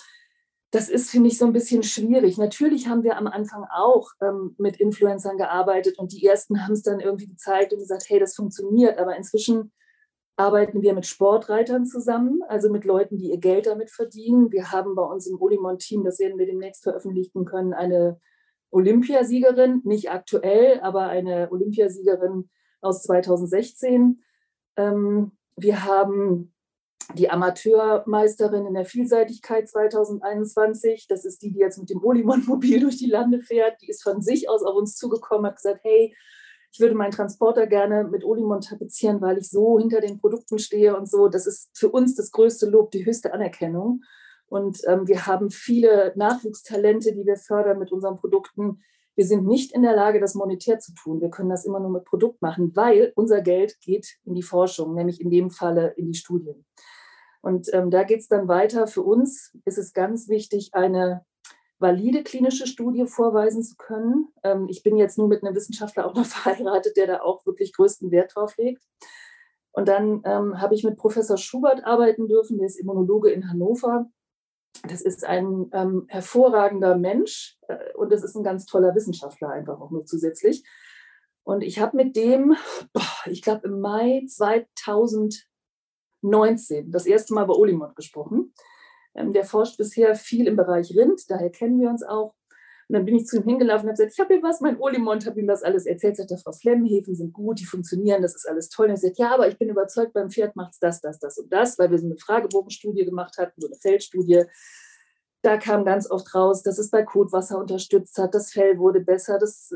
[0.75, 2.37] das ist, finde ich, so ein bisschen schwierig.
[2.37, 6.83] Natürlich haben wir am Anfang auch ähm, mit Influencern gearbeitet und die ersten haben es
[6.83, 8.99] dann irgendwie gezeigt und gesagt, hey, das funktioniert.
[8.99, 9.71] Aber inzwischen
[10.37, 14.51] arbeiten wir mit Sportreitern zusammen, also mit Leuten, die ihr Geld damit verdienen.
[14.51, 18.21] Wir haben bei uns im Olimon-Team, das werden wir demnächst veröffentlichen können, eine
[18.73, 24.25] Olympiasiegerin, nicht aktuell, aber eine Olympiasiegerin aus 2016.
[24.77, 26.54] Ähm, wir haben
[27.15, 31.07] die Amateurmeisterin in der Vielseitigkeit 2021.
[31.09, 33.81] Das ist die, die jetzt mit dem Olimon-Mobil durch die Lande fährt.
[33.83, 36.15] Die ist von sich aus auf uns zugekommen, hat gesagt, hey,
[36.73, 40.97] ich würde meinen Transporter gerne mit Olimon tapezieren, weil ich so hinter den Produkten stehe
[40.97, 41.29] und so.
[41.29, 44.03] Das ist für uns das größte Lob, die höchste Anerkennung.
[44.49, 48.83] Und ähm, wir haben viele Nachwuchstalente, die wir fördern mit unseren Produkten,
[49.17, 51.21] Wir sind nicht in der Lage, das monetär zu tun.
[51.21, 54.95] Wir können das immer nur mit Produkt machen, weil unser Geld geht in die Forschung,
[54.95, 56.65] nämlich in dem Falle in die Studien.
[57.45, 58.87] Und ähm, da geht es dann weiter.
[58.87, 61.27] Für uns ist es ganz wichtig, eine
[61.79, 64.29] valide klinische Studie vorweisen zu können.
[64.43, 67.75] Ähm, ich bin jetzt nur mit einem Wissenschaftler auch noch verheiratet, der da auch wirklich
[67.75, 68.83] größten Wert drauf legt.
[69.73, 74.07] Und dann ähm, habe ich mit Professor Schubert arbeiten dürfen, der ist Immunologe in Hannover.
[74.89, 79.83] Das ist ein ähm, hervorragender Mensch äh, und das ist ein ganz toller Wissenschaftler einfach
[79.83, 80.65] auch nur zusätzlich.
[81.43, 82.57] Und ich habe mit dem,
[82.95, 84.25] boah, ich glaube im Mai
[86.25, 88.53] 2019 das erste Mal über Olimont gesprochen.
[89.15, 92.35] Ähm, der forscht bisher viel im Bereich Rind, daher kennen wir uns auch.
[92.89, 94.79] Und dann bin ich zu ihm hingelaufen und habe gesagt, ich habe hier was, mein
[94.79, 96.17] Olimont, habe ihm das alles erzählt.
[96.17, 98.87] Sagt Frau Flemm, Hefen sind gut, die funktionieren, das ist alles toll.
[98.87, 101.39] Und er sagt, ja, aber ich bin überzeugt, beim Pferd macht es das, das, das
[101.39, 104.45] und das, weil wir so eine Fragebogenstudie gemacht hatten, so eine Feldstudie.
[105.41, 109.39] Da kam ganz oft raus, dass es bei Kotwasser unterstützt hat, das Fell wurde besser,
[109.39, 109.75] das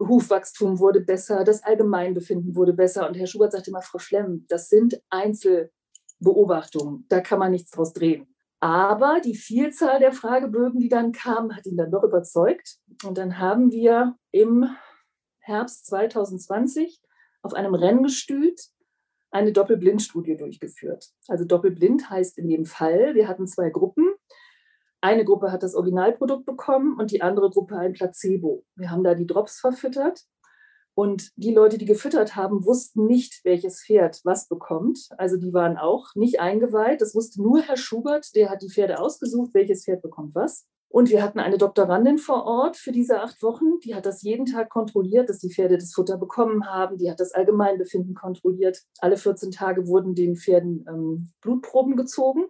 [0.00, 3.06] Hufwachstum wurde besser, das Allgemeinbefinden wurde besser.
[3.06, 7.92] Und Herr Schubert sagte immer, Frau Flemm, das sind Einzelbeobachtungen, da kann man nichts draus
[7.92, 8.34] drehen.
[8.60, 12.78] Aber die Vielzahl der Fragebögen, die dann kamen, hat ihn dann doch überzeugt.
[13.04, 14.66] Und dann haben wir im
[15.38, 17.00] Herbst 2020
[17.42, 18.60] auf einem Renngestüt
[19.30, 21.10] eine Doppelblindstudie durchgeführt.
[21.28, 24.09] Also doppelblind heißt in dem Fall, wir hatten zwei Gruppen.
[25.02, 28.64] Eine Gruppe hat das Originalprodukt bekommen und die andere Gruppe ein Placebo.
[28.76, 30.24] Wir haben da die Drops verfüttert
[30.94, 35.08] und die Leute, die gefüttert haben, wussten nicht, welches Pferd was bekommt.
[35.16, 37.00] Also die waren auch nicht eingeweiht.
[37.00, 40.66] Das wusste nur Herr Schubert, der hat die Pferde ausgesucht, welches Pferd bekommt was.
[40.92, 44.44] Und wir hatten eine Doktorandin vor Ort für diese acht Wochen, die hat das jeden
[44.44, 46.98] Tag kontrolliert, dass die Pferde das Futter bekommen haben.
[46.98, 48.82] Die hat das Allgemeinbefinden kontrolliert.
[48.98, 52.46] Alle 14 Tage wurden den Pferden ähm, Blutproben gezogen.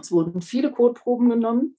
[0.00, 1.76] Es wurden viele Kotproben genommen.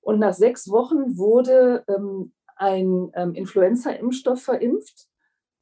[0.00, 5.08] Und nach sechs Wochen wurde ähm, ein ähm, Influenza-Impfstoff verimpft.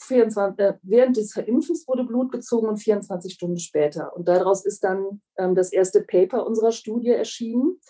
[0.03, 4.15] 24, äh, während des Verimpfens wurde Blut gezogen und 24 Stunden später.
[4.15, 7.81] Und daraus ist dann ähm, das erste Paper unserer Studie erschienen.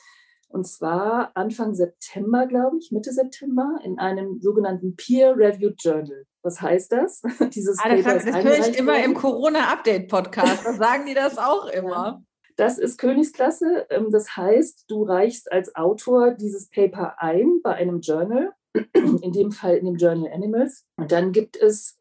[0.49, 6.25] Und zwar Anfang September, glaube ich, Mitte September, in einem sogenannten Peer-Reviewed Journal.
[6.43, 7.23] Was heißt das?
[7.55, 10.65] Dieses ah, das, höre ich immer im Corona-Update-Podcast.
[10.65, 12.23] Da sagen die das auch immer.
[12.57, 13.87] Das ist Königsklasse.
[13.91, 18.53] Ähm, das heißt, du reichst als Autor dieses Paper ein bei einem Journal
[18.95, 20.85] in dem Fall in dem Journal Animals.
[20.97, 21.99] Und dann gibt es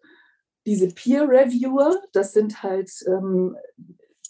[0.65, 3.55] diese Peer Reviewer, das sind halt ähm,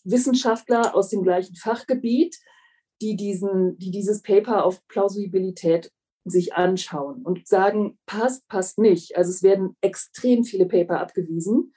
[0.04, 2.38] Wissenschaftler aus dem gleichen Fachgebiet,
[3.02, 5.92] die, diesen, die dieses Paper auf Plausibilität
[6.26, 9.16] sich anschauen und sagen, passt, passt nicht.
[9.16, 11.74] Also es werden extrem viele Paper abgewiesen.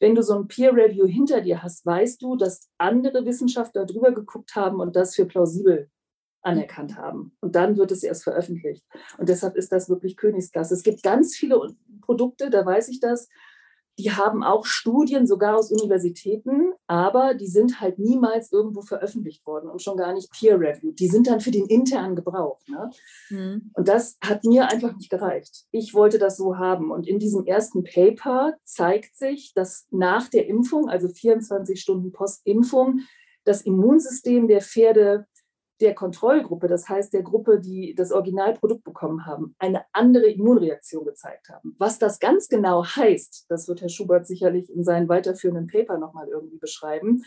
[0.00, 4.12] Wenn du so ein Peer Review hinter dir hast, weißt du, dass andere Wissenschaftler drüber
[4.12, 5.90] geguckt haben und das für plausibel
[6.42, 7.36] anerkannt haben.
[7.40, 8.84] Und dann wird es erst veröffentlicht.
[9.18, 10.74] Und deshalb ist das wirklich Königsklasse.
[10.74, 13.28] Es gibt ganz viele Produkte, da weiß ich das,
[13.98, 19.68] die haben auch Studien, sogar aus Universitäten, aber die sind halt niemals irgendwo veröffentlicht worden
[19.68, 20.98] und schon gar nicht peer-reviewed.
[20.98, 22.60] Die sind dann für den internen Gebrauch.
[22.68, 22.90] Ne?
[23.30, 23.70] Mhm.
[23.74, 25.66] Und das hat mir einfach nicht gereicht.
[25.72, 26.92] Ich wollte das so haben.
[26.92, 33.00] Und in diesem ersten Paper zeigt sich, dass nach der Impfung, also 24 Stunden Postimpfung,
[33.44, 35.26] das Immunsystem der Pferde
[35.80, 41.48] der Kontrollgruppe, das heißt der Gruppe, die das Originalprodukt bekommen haben, eine andere Immunreaktion gezeigt
[41.48, 41.74] haben.
[41.78, 46.28] Was das ganz genau heißt, das wird Herr Schubert sicherlich in seinen weiterführenden Paper nochmal
[46.28, 47.22] irgendwie beschreiben.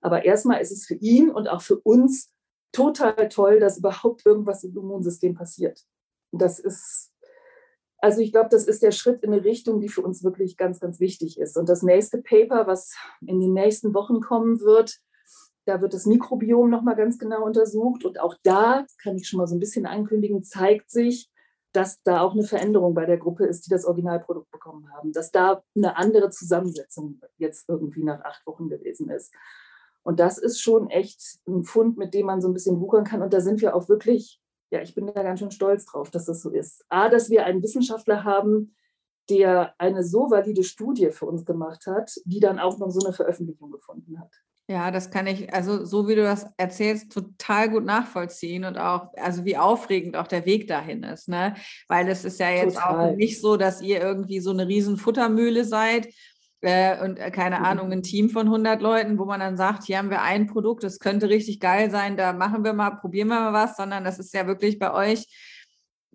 [0.00, 2.32] Aber erstmal ist es für ihn und auch für uns
[2.72, 5.80] total toll, dass überhaupt irgendwas im Immunsystem passiert.
[6.32, 7.12] Das ist,
[7.98, 10.80] also ich glaube, das ist der Schritt in eine Richtung, die für uns wirklich ganz,
[10.80, 11.56] ganz wichtig ist.
[11.56, 14.98] Und das nächste Paper, was in den nächsten Wochen kommen wird,
[15.66, 18.04] da wird das Mikrobiom nochmal ganz genau untersucht.
[18.04, 21.30] Und auch da, kann ich schon mal so ein bisschen ankündigen, zeigt sich,
[21.72, 25.12] dass da auch eine Veränderung bei der Gruppe ist, die das Originalprodukt bekommen haben.
[25.12, 29.32] Dass da eine andere Zusammensetzung jetzt irgendwie nach acht Wochen gewesen ist.
[30.02, 33.22] Und das ist schon echt ein Fund, mit dem man so ein bisschen wuchern kann.
[33.22, 36.26] Und da sind wir auch wirklich, ja, ich bin da ganz schön stolz drauf, dass
[36.26, 36.84] das so ist.
[36.90, 38.76] A, dass wir einen Wissenschaftler haben,
[39.30, 43.14] der eine so valide Studie für uns gemacht hat, die dann auch noch so eine
[43.14, 44.30] Veröffentlichung gefunden hat.
[44.66, 49.12] Ja, das kann ich, also so wie du das erzählst, total gut nachvollziehen und auch,
[49.16, 51.54] also wie aufregend auch der Weg dahin ist, ne?
[51.86, 53.10] Weil es ist ja jetzt total.
[53.10, 56.08] auch nicht so, dass ihr irgendwie so eine riesen Futtermühle seid
[56.62, 57.64] äh, und äh, keine mhm.
[57.66, 60.82] Ahnung, ein Team von 100 Leuten, wo man dann sagt, hier haben wir ein Produkt,
[60.82, 64.18] das könnte richtig geil sein, da machen wir mal, probieren wir mal was, sondern das
[64.18, 65.26] ist ja wirklich bei euch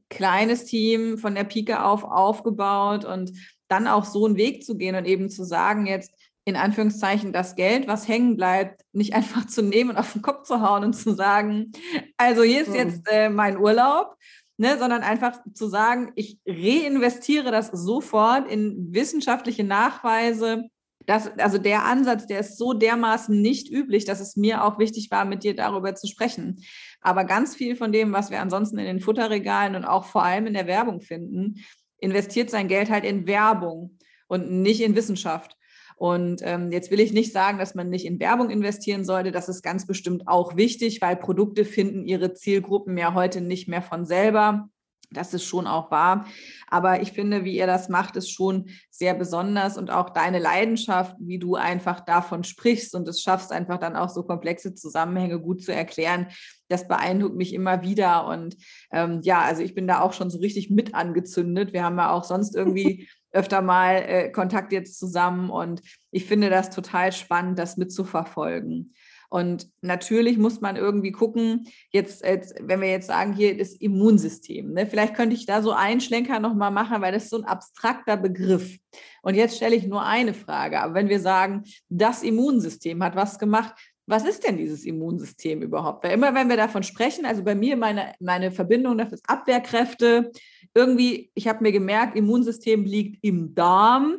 [0.09, 3.31] kleines Team von der Pike auf aufgebaut und
[3.67, 6.12] dann auch so einen Weg zu gehen und eben zu sagen, jetzt
[6.49, 10.43] in Anführungszeichen das Geld, was hängen bleibt, nicht einfach zu nehmen und auf den Kopf
[10.43, 11.71] zu hauen und zu sagen,
[12.17, 14.15] also hier ist jetzt äh, mein Urlaub
[14.59, 20.65] ne, sondern einfach zu sagen, ich reinvestiere das sofort in wissenschaftliche Nachweise.
[21.05, 25.09] Das, also der Ansatz, der ist so dermaßen nicht üblich, dass es mir auch wichtig
[25.12, 26.62] war, mit dir darüber zu sprechen.
[26.99, 30.45] Aber ganz viel von dem, was wir ansonsten in den Futterregalen und auch vor allem
[30.45, 31.63] in der Werbung finden,
[31.97, 35.55] investiert sein Geld halt in Werbung und nicht in Wissenschaft.
[35.99, 39.33] Und ähm, jetzt will ich nicht sagen, dass man nicht in Werbung investieren sollte.
[39.33, 43.81] Das ist ganz bestimmt auch wichtig, weil Produkte finden ihre Zielgruppen ja heute nicht mehr
[43.81, 44.69] von selber.
[45.12, 46.25] Das ist schon auch wahr.
[46.67, 51.17] Aber ich finde, wie ihr das macht, ist schon sehr besonders und auch deine Leidenschaft,
[51.19, 55.63] wie du einfach davon sprichst und es schaffst, einfach dann auch so komplexe Zusammenhänge gut
[55.63, 56.27] zu erklären.
[56.69, 58.25] Das beeindruckt mich immer wieder.
[58.27, 58.55] Und
[58.93, 61.73] ähm, ja, also ich bin da auch schon so richtig mit angezündet.
[61.73, 66.49] Wir haben ja auch sonst irgendwie öfter mal äh, Kontakt jetzt zusammen und ich finde
[66.49, 68.93] das total spannend, das mitzuverfolgen.
[69.29, 74.73] Und natürlich muss man irgendwie gucken, jetzt, jetzt wenn wir jetzt sagen, hier das Immunsystem,
[74.73, 77.45] ne, vielleicht könnte ich da so einen Schlenker nochmal machen, weil das ist so ein
[77.45, 78.79] abstrakter Begriff.
[79.21, 80.81] Und jetzt stelle ich nur eine Frage.
[80.81, 83.75] Aber wenn wir sagen, das Immunsystem hat was gemacht,
[84.07, 86.03] was ist denn dieses Immunsystem überhaupt?
[86.03, 90.31] Weil immer, wenn wir davon sprechen, also bei mir meine, meine Verbindung dafür ist Abwehrkräfte,
[90.73, 94.17] irgendwie, ich habe mir gemerkt, Immunsystem liegt im Darm,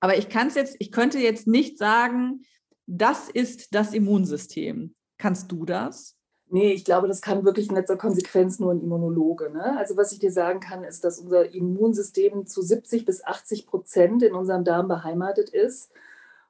[0.00, 2.42] aber ich kann es jetzt, ich könnte jetzt nicht sagen,
[2.86, 4.94] das ist das Immunsystem.
[5.18, 6.16] Kannst du das?
[6.52, 9.50] Nee, ich glaube, das kann wirklich in letzter Konsequenz nur ein Immunologe.
[9.50, 9.78] Ne?
[9.78, 14.24] Also was ich dir sagen kann, ist, dass unser Immunsystem zu 70 bis 80 Prozent
[14.24, 15.92] in unserem Darm beheimatet ist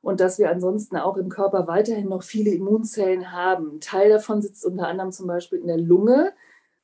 [0.01, 3.75] und dass wir ansonsten auch im Körper weiterhin noch viele Immunzellen haben.
[3.75, 6.33] Ein Teil davon sitzt unter anderem zum Beispiel in der Lunge.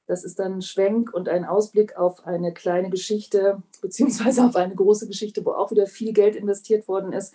[0.07, 4.75] Das ist dann ein Schwenk und ein Ausblick auf eine kleine Geschichte, beziehungsweise auf eine
[4.75, 7.35] große Geschichte, wo auch wieder viel Geld investiert worden ist.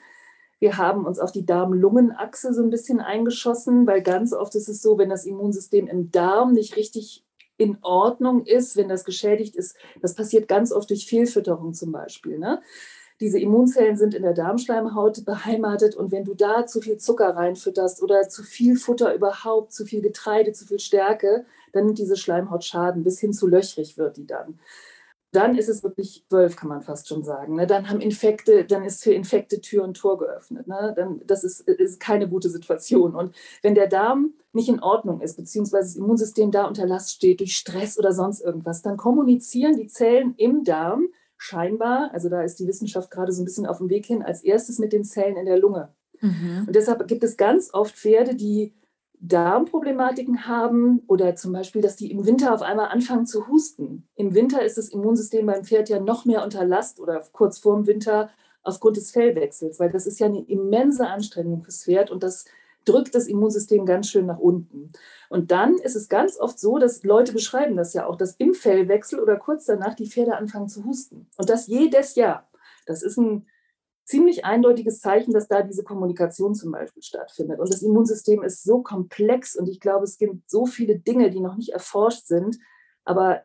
[0.60, 4.82] Wir haben uns auf die Darm-Lungen-Achse so ein bisschen eingeschossen, weil ganz oft ist es
[4.82, 7.26] so, wenn das Immunsystem im Darm nicht richtig
[7.58, 12.40] in Ordnung ist, wenn das geschädigt ist, das passiert ganz oft durch Fehlfütterung zum Beispiel.
[12.40, 12.62] Ne?
[13.20, 18.02] Diese Immunzellen sind in der Darmschleimhaut beheimatet und wenn du da zu viel Zucker reinfütterst
[18.02, 22.64] oder zu viel Futter überhaupt, zu viel Getreide, zu viel Stärke, dann nimmt diese Schleimhaut
[22.64, 24.60] Schaden, bis hin zu löchrig wird die dann.
[25.34, 27.56] Dann ist es wirklich zwölf, kann man fast schon sagen.
[27.56, 27.66] Ne?
[27.66, 30.68] Dann haben Infekte, dann ist für Infekte Tür und Tor geöffnet.
[30.68, 30.94] Ne?
[30.96, 33.16] Dann, das ist, ist keine gute Situation.
[33.16, 37.40] Und wenn der Darm nicht in Ordnung ist, beziehungsweise das Immunsystem da unter Last steht
[37.40, 41.08] durch Stress oder sonst irgendwas, dann kommunizieren die Zellen im Darm
[41.38, 44.44] scheinbar, also da ist die Wissenschaft gerade so ein bisschen auf dem Weg hin, als
[44.44, 45.90] erstes mit den Zellen in der Lunge.
[46.20, 46.66] Mhm.
[46.68, 48.74] Und deshalb gibt es ganz oft Pferde, die
[49.24, 54.08] Darmproblematiken haben oder zum Beispiel, dass die im Winter auf einmal anfangen zu husten.
[54.16, 57.86] Im Winter ist das Immunsystem beim Pferd ja noch mehr unter Last oder kurz vorm
[57.86, 58.32] Winter
[58.64, 62.46] aufgrund des Fellwechsels, weil das ist ja eine immense Anstrengung fürs Pferd und das
[62.84, 64.92] drückt das Immunsystem ganz schön nach unten.
[65.30, 68.56] Und dann ist es ganz oft so, dass Leute beschreiben das ja auch, dass im
[68.56, 71.28] Fellwechsel oder kurz danach die Pferde anfangen zu husten.
[71.38, 72.50] Und das jedes Jahr.
[72.88, 73.46] Das ist ein
[74.12, 77.60] ziemlich eindeutiges Zeichen, dass da diese Kommunikation zum Beispiel stattfindet.
[77.60, 81.40] Und das Immunsystem ist so komplex und ich glaube, es gibt so viele Dinge, die
[81.40, 82.60] noch nicht erforscht sind.
[83.06, 83.44] Aber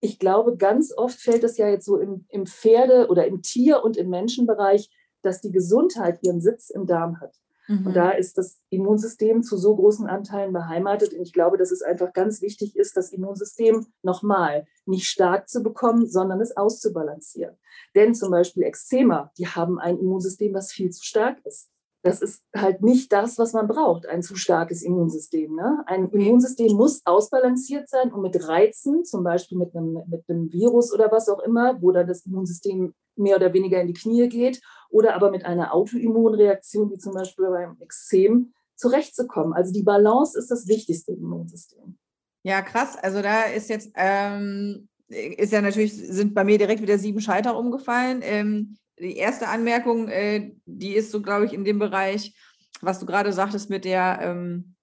[0.00, 3.84] ich glaube, ganz oft fällt es ja jetzt so im, im Pferde- oder im Tier-
[3.84, 4.90] und im Menschenbereich,
[5.20, 7.36] dass die Gesundheit ihren Sitz im Darm hat.
[7.68, 7.86] Mhm.
[7.86, 11.12] Und da ist das Immunsystem zu so großen Anteilen beheimatet.
[11.12, 15.62] Und ich glaube, dass es einfach ganz wichtig ist, das Immunsystem nochmal nicht stark zu
[15.62, 17.56] bekommen, sondern es auszubalancieren.
[17.94, 21.70] Denn zum Beispiel Eczema, die haben ein Immunsystem, was viel zu stark ist.
[22.08, 25.54] Das ist halt nicht das, was man braucht, ein zu starkes Immunsystem.
[25.54, 25.82] Ne?
[25.86, 30.92] Ein Immunsystem muss ausbalanciert sein und mit Reizen, zum Beispiel mit einem, mit einem Virus
[30.92, 34.60] oder was auch immer, wo dann das Immunsystem mehr oder weniger in die Knie geht
[34.90, 39.52] oder aber mit einer Autoimmunreaktion, wie zum Beispiel beim Ekzem, zurechtzukommen.
[39.52, 41.98] Also die Balance ist das Wichtigste im Immunsystem.
[42.44, 42.96] Ja, krass.
[42.96, 47.58] Also da ist jetzt, ähm, ist ja natürlich, sind bei mir direkt wieder sieben Schalter
[47.58, 48.20] umgefallen.
[48.22, 52.34] Ähm, die erste Anmerkung, äh, die ist so, glaube ich, in dem Bereich,
[52.80, 54.74] was du gerade sagtest mit der ähm,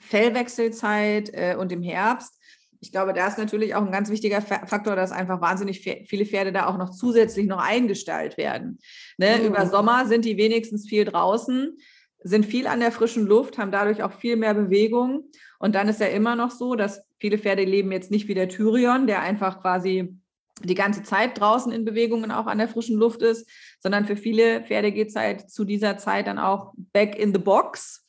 [0.00, 2.38] Fellwechselzeit äh, und dem Herbst
[2.80, 6.52] ich glaube, da ist natürlich auch ein ganz wichtiger Faktor, dass einfach wahnsinnig viele Pferde
[6.52, 8.78] da auch noch zusätzlich noch eingestellt werden.
[9.16, 9.38] Ne?
[9.38, 9.46] Mhm.
[9.46, 11.76] Über Sommer sind die wenigstens viel draußen,
[12.22, 15.30] sind viel an der frischen Luft, haben dadurch auch viel mehr Bewegung.
[15.58, 18.48] Und dann ist ja immer noch so, dass viele Pferde leben jetzt nicht wie der
[18.48, 20.16] Tyrion, der einfach quasi
[20.64, 23.48] die ganze Zeit draußen in Bewegungen auch an der frischen Luft ist,
[23.80, 27.40] sondern für viele Pferde geht es halt zu dieser Zeit dann auch back in the
[27.40, 28.04] box.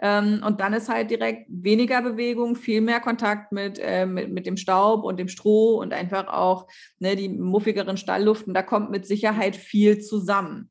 [0.00, 4.46] Ähm, und dann ist halt direkt weniger Bewegung, viel mehr Kontakt mit, äh, mit, mit
[4.46, 6.66] dem Staub und dem Stroh und einfach auch
[6.98, 8.54] ne, die muffigeren Stallluften.
[8.54, 10.68] Da kommt mit Sicherheit viel zusammen.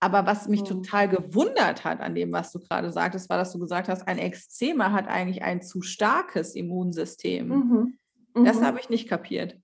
[0.00, 0.66] Aber was mich mhm.
[0.66, 4.18] total gewundert hat an dem, was du gerade sagtest, war, dass du gesagt hast, ein
[4.18, 7.48] Exzema hat eigentlich ein zu starkes Immunsystem.
[7.48, 7.98] Mhm.
[8.34, 8.44] Mhm.
[8.44, 9.56] Das habe ich nicht kapiert.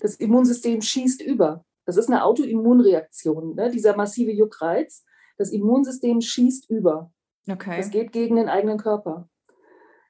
[0.00, 1.64] Das Immunsystem schießt über.
[1.84, 3.70] Das ist eine Autoimmunreaktion, ne?
[3.70, 5.04] dieser massive Juckreiz.
[5.38, 7.12] Das Immunsystem schießt über.
[7.48, 7.76] Okay.
[7.78, 9.28] Das geht gegen den eigenen Körper.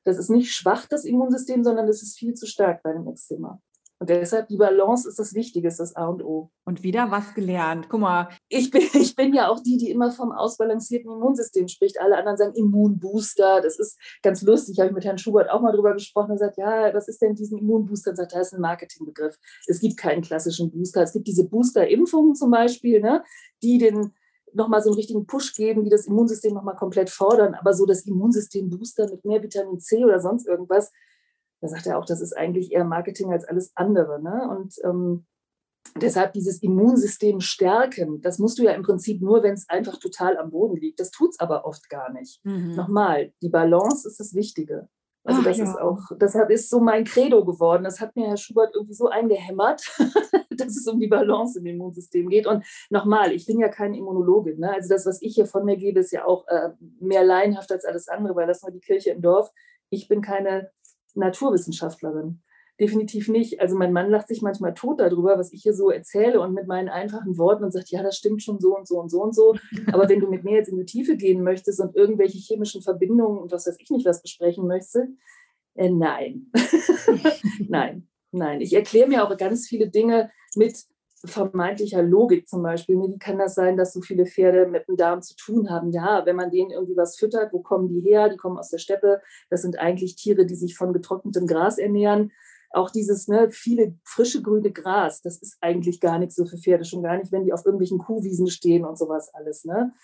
[0.04, 3.60] Das ist nicht schwach, das Immunsystem, sondern das ist viel zu stark bei einem Eczema.
[3.98, 6.50] Und deshalb die Balance ist das Wichtige, ist das A und O.
[6.66, 7.88] Und wieder was gelernt.
[7.88, 8.28] Guck mal.
[8.48, 11.98] Ich bin, ich bin ja auch die, die immer vom ausbalancierten Immunsystem spricht.
[12.00, 13.62] Alle anderen sagen Immunbooster.
[13.62, 14.78] Das ist ganz lustig.
[14.78, 17.34] Habe ich mit Herrn Schubert auch mal drüber gesprochen und gesagt, ja, was ist denn
[17.34, 18.10] diesen Immunbooster?
[18.10, 19.38] Und sagt, das ist ein Marketingbegriff.
[19.66, 21.02] Es gibt keinen klassischen Booster.
[21.02, 23.24] Es gibt diese Booster-Impfungen zum Beispiel, ne,
[23.62, 24.12] die den
[24.52, 27.54] nochmal so einen richtigen Push geben, die das Immunsystem nochmal komplett fordern.
[27.54, 30.92] Aber so das Immunsystem Booster mit mehr Vitamin C oder sonst irgendwas,
[31.60, 34.22] da sagt er auch, das ist eigentlich eher Marketing als alles andere.
[34.22, 34.48] Ne?
[34.48, 35.26] Und ähm,
[36.00, 40.36] deshalb dieses Immunsystem stärken, das musst du ja im Prinzip nur, wenn es einfach total
[40.36, 41.00] am Boden liegt.
[41.00, 42.44] Das tut es aber oft gar nicht.
[42.44, 42.74] Mhm.
[42.74, 44.88] Nochmal, die Balance ist das Wichtige.
[45.24, 45.64] Also Ach, das ja.
[45.64, 47.82] ist auch, deshalb ist so mein Credo geworden.
[47.82, 49.82] Das hat mir Herr Schubert irgendwie so eingehämmert,
[50.50, 52.46] dass es um die Balance im Immunsystem geht.
[52.46, 54.58] Und nochmal, ich bin ja kein Immunologe.
[54.58, 54.72] Ne?
[54.72, 57.84] Also das, was ich hier von mir gebe, ist ja auch äh, mehr laienhaft als
[57.84, 59.50] alles andere, weil das nur die Kirche im Dorf.
[59.90, 60.70] Ich bin keine
[61.16, 62.42] Naturwissenschaftlerin.
[62.78, 63.60] Definitiv nicht.
[63.60, 66.66] Also mein Mann lacht sich manchmal tot darüber, was ich hier so erzähle und mit
[66.66, 69.34] meinen einfachen Worten und sagt, ja, das stimmt schon so und so und so und
[69.34, 69.54] so.
[69.92, 73.38] Aber wenn du mit mir jetzt in die Tiefe gehen möchtest und irgendwelche chemischen Verbindungen
[73.38, 75.08] und was weiß ich nicht was besprechen möchtest,
[75.74, 76.50] äh, nein.
[77.68, 78.60] nein, nein.
[78.60, 80.76] Ich erkläre mir auch ganz viele Dinge mit
[81.24, 82.96] vermeintlicher Logik zum Beispiel.
[82.96, 85.90] Wie kann das sein, dass so viele Pferde mit dem Darm zu tun haben?
[85.90, 88.28] Ja, wenn man denen irgendwie was füttert, wo kommen die her?
[88.28, 89.20] Die kommen aus der Steppe.
[89.50, 92.32] Das sind eigentlich Tiere, die sich von getrocknetem Gras ernähren.
[92.70, 96.84] Auch dieses ne, viele frische grüne Gras, das ist eigentlich gar nichts so für Pferde,
[96.84, 99.64] schon gar nicht, wenn die auf irgendwelchen Kuhwiesen stehen und sowas alles.
[99.64, 99.94] Ne?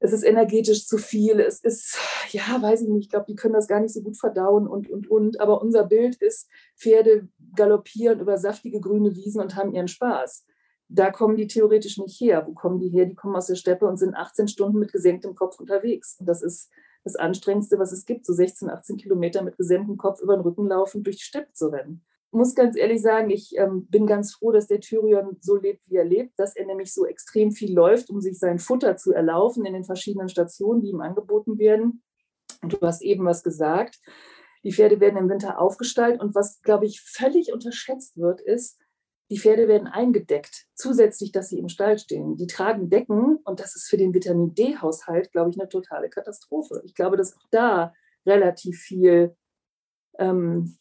[0.00, 1.98] Es ist energetisch zu viel, es ist,
[2.30, 4.88] ja, weiß ich nicht, ich glaube, die können das gar nicht so gut verdauen und,
[4.88, 5.40] und, und.
[5.40, 10.44] Aber unser Bild ist, Pferde galoppieren über saftige grüne Wiesen und haben ihren Spaß.
[10.88, 12.46] Da kommen die theoretisch nicht her.
[12.46, 13.06] Wo kommen die her?
[13.06, 16.16] Die kommen aus der Steppe und sind 18 Stunden mit gesenktem Kopf unterwegs.
[16.18, 16.70] Und das ist
[17.04, 20.66] das Anstrengendste, was es gibt, so 16, 18 Kilometer mit gesenktem Kopf über den Rücken
[20.66, 24.52] laufen, durch die Steppe zu rennen muss ganz ehrlich sagen, ich ähm, bin ganz froh,
[24.52, 28.10] dass der Tyrion so lebt, wie er lebt, dass er nämlich so extrem viel läuft,
[28.10, 32.02] um sich sein Futter zu erlaufen in den verschiedenen Stationen, die ihm angeboten werden.
[32.62, 33.98] Und du hast eben was gesagt.
[34.64, 38.78] Die Pferde werden im Winter aufgestallt und was, glaube ich, völlig unterschätzt wird, ist,
[39.30, 42.36] die Pferde werden eingedeckt, zusätzlich, dass sie im Stall stehen.
[42.36, 46.80] Die tragen Decken und das ist für den Vitamin D-Haushalt, glaube ich, eine totale Katastrophe.
[46.84, 47.92] Ich glaube, dass auch da
[48.26, 49.36] relativ viel
[50.18, 50.78] ähm,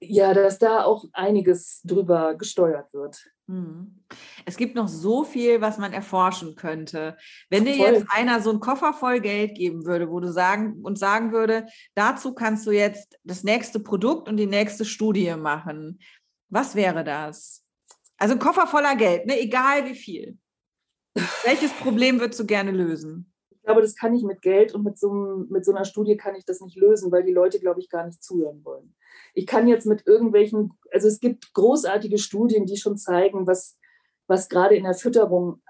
[0.00, 3.22] ja, dass da auch einiges drüber gesteuert wird.
[3.46, 4.02] Mhm.
[4.46, 7.16] Es gibt noch so viel, was man erforschen könnte.
[7.50, 10.98] Wenn dir jetzt einer so einen Koffer voll Geld geben würde, wo du sagen und
[10.98, 15.98] sagen würde, dazu kannst du jetzt das nächste Produkt und die nächste Studie machen.
[16.48, 17.64] Was wäre das?
[18.16, 19.38] Also ein Koffer voller Geld, ne?
[19.40, 20.38] egal wie viel.
[21.44, 23.32] Welches Problem würdest du gerne lösen?
[23.50, 26.34] Ich glaube, das kann ich mit Geld und mit so, mit so einer Studie kann
[26.34, 28.94] ich das nicht lösen, weil die Leute, glaube ich, gar nicht zuhören wollen.
[29.34, 33.78] Ich kann jetzt mit irgendwelchen, also es gibt großartige Studien, die schon zeigen, was,
[34.26, 35.62] was gerade in der Fütterung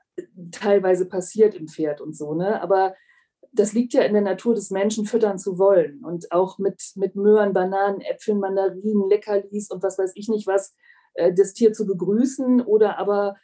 [0.51, 2.61] teilweise passiert im Pferd und so, ne?
[2.61, 2.95] Aber
[3.53, 6.05] das liegt ja in der Natur des Menschen, füttern zu wollen.
[6.05, 10.75] Und auch mit, mit Möhren, Bananen, Äpfeln, Mandarinen, Leckerlis und was weiß ich nicht was,
[11.15, 13.37] äh, das Tier zu begrüßen oder aber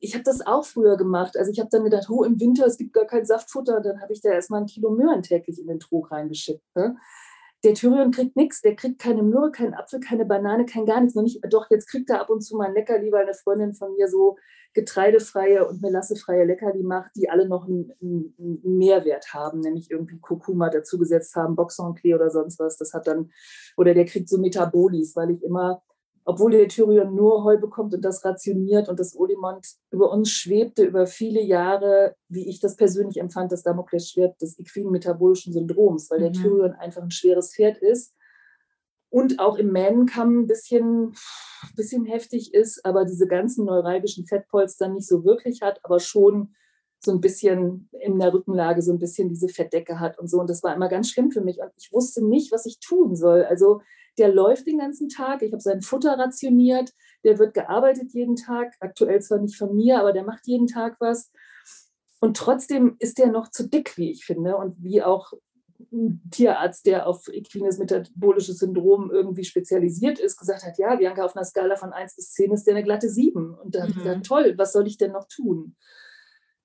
[0.00, 1.36] ich habe das auch früher gemacht.
[1.36, 3.80] Also ich habe dann gedacht, oh, im Winter, es gibt gar kein Saftfutter.
[3.80, 6.64] Dann habe ich da erstmal ein Kilo Möhren täglich in den Trog reingeschickt.
[6.74, 6.96] Ne?
[7.64, 11.14] Der Tyrion kriegt nichts, der kriegt keine Möhre, keinen Apfel, keine Banane, kein gar nichts.
[11.14, 13.74] Noch nicht, doch, jetzt kriegt er ab und zu mal ein Leckerli, weil eine Freundin
[13.74, 14.36] von mir so
[14.74, 20.68] getreidefreie und melassefreie Leckerli macht, die alle noch einen, einen Mehrwert haben, nämlich irgendwie Kurkuma
[20.68, 22.76] dazugesetzt haben, Boxon-Klee oder sonst was.
[22.76, 23.30] Das hat dann,
[23.76, 25.82] oder der kriegt so Metabolis, weil ich immer
[26.24, 30.84] obwohl der Tyrion nur Heu bekommt und das rationiert und das Olimont über uns schwebte
[30.84, 36.20] über viele Jahre, wie ich das persönlich empfand, das Damoklesschwert des equinen metabolischen Syndroms, weil
[36.20, 36.22] mhm.
[36.22, 38.14] der Tyrion einfach ein schweres Pferd ist
[39.14, 41.14] und auch im Mähnenkamm ein bisschen,
[41.76, 46.54] bisschen heftig ist, aber diese ganzen neuralgischen Fettpolster nicht so wirklich hat, aber schon
[46.98, 50.40] so ein bisschen in der Rückenlage so ein bisschen diese Fettdecke hat und so.
[50.40, 51.60] Und das war immer ganz schlimm für mich.
[51.60, 53.44] Und ich wusste nicht, was ich tun soll.
[53.44, 53.82] Also
[54.18, 55.42] der läuft den ganzen Tag.
[55.42, 56.92] Ich habe sein Futter rationiert.
[57.24, 58.74] Der wird gearbeitet jeden Tag.
[58.80, 61.30] Aktuell zwar nicht von mir, aber der macht jeden Tag was.
[62.20, 64.56] Und trotzdem ist der noch zu dick, wie ich finde.
[64.56, 65.32] Und wie auch
[65.92, 71.36] ein Tierarzt, der auf equines metabolisches Syndrom irgendwie spezialisiert ist, gesagt hat, ja, Bianca, auf
[71.36, 73.54] einer Skala von 1 bis 10 ist der eine glatte 7.
[73.54, 74.22] Und da habe ich gesagt, mhm.
[74.22, 75.76] toll, was soll ich denn noch tun?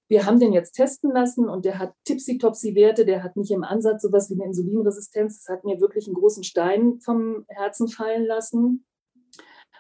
[0.09, 4.01] Wir haben den jetzt testen lassen und der hat Tipsy-Topsy-Werte, der hat nicht im Ansatz
[4.01, 5.43] sowas wie eine Insulinresistenz.
[5.43, 8.85] Das hat mir wirklich einen großen Stein vom Herzen fallen lassen.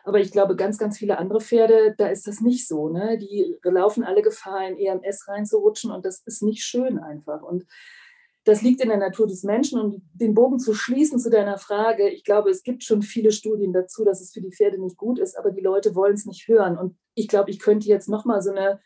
[0.03, 2.89] Aber ich glaube, ganz, ganz viele andere Pferde, da ist das nicht so.
[2.89, 3.17] Ne?
[3.17, 7.41] Die laufen alle Gefahr, in EMS reinzurutschen und das ist nicht schön einfach.
[7.41, 7.65] Und
[8.43, 9.79] das liegt in der Natur des Menschen.
[9.79, 13.73] Und den Bogen zu schließen zu deiner Frage, ich glaube, es gibt schon viele Studien
[13.73, 16.47] dazu, dass es für die Pferde nicht gut ist, aber die Leute wollen es nicht
[16.47, 16.77] hören.
[16.77, 18.79] Und ich glaube, ich könnte jetzt nochmal so eine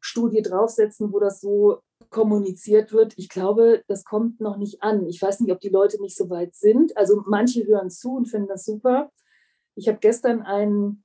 [0.00, 3.14] Studie draufsetzen, wo das so kommuniziert wird.
[3.16, 5.06] Ich glaube, das kommt noch nicht an.
[5.06, 6.96] Ich weiß nicht, ob die Leute nicht so weit sind.
[6.96, 9.10] Also manche hören zu und finden das super.
[9.76, 11.04] Ich habe gestern einen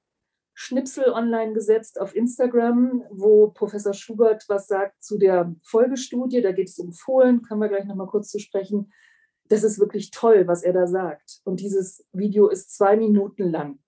[0.53, 6.41] Schnipsel online gesetzt auf Instagram, wo Professor Schubert was sagt zu der Folgestudie.
[6.41, 8.91] Da geht es um Fohlen, können wir gleich nochmal kurz zu sprechen.
[9.49, 11.41] Das ist wirklich toll, was er da sagt.
[11.43, 13.79] Und dieses Video ist zwei Minuten lang.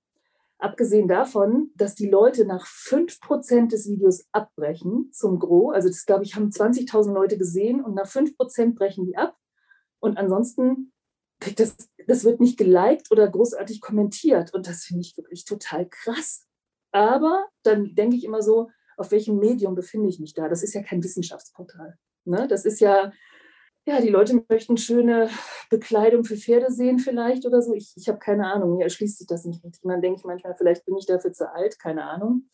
[0.60, 6.24] Abgesehen davon, dass die Leute nach 5% des Videos abbrechen zum Gros, also das glaube
[6.24, 9.38] ich, haben 20.000 Leute gesehen und nach 5% brechen die ab.
[10.00, 10.92] Und ansonsten
[11.40, 11.76] kriegt das,
[12.08, 14.54] das wird nicht geliked oder großartig kommentiert.
[14.54, 16.48] Und das finde ich wirklich total krass.
[16.92, 20.50] Aber dann denke ich immer so, auf welchem Medium befinde ich mich da?
[20.50, 21.98] Das ist ja kein Wissenschaftsportal.
[22.26, 22.48] Ne?
[22.48, 23.12] Das ist ja,
[23.88, 25.30] ja, die Leute möchten schöne
[25.70, 27.74] Bekleidung für Pferde sehen vielleicht oder so.
[27.74, 29.82] Ich, ich habe keine Ahnung, mir erschließt sich das nicht richtig.
[29.84, 32.50] Denke ich manchmal, vielleicht bin ich dafür zu alt, keine Ahnung.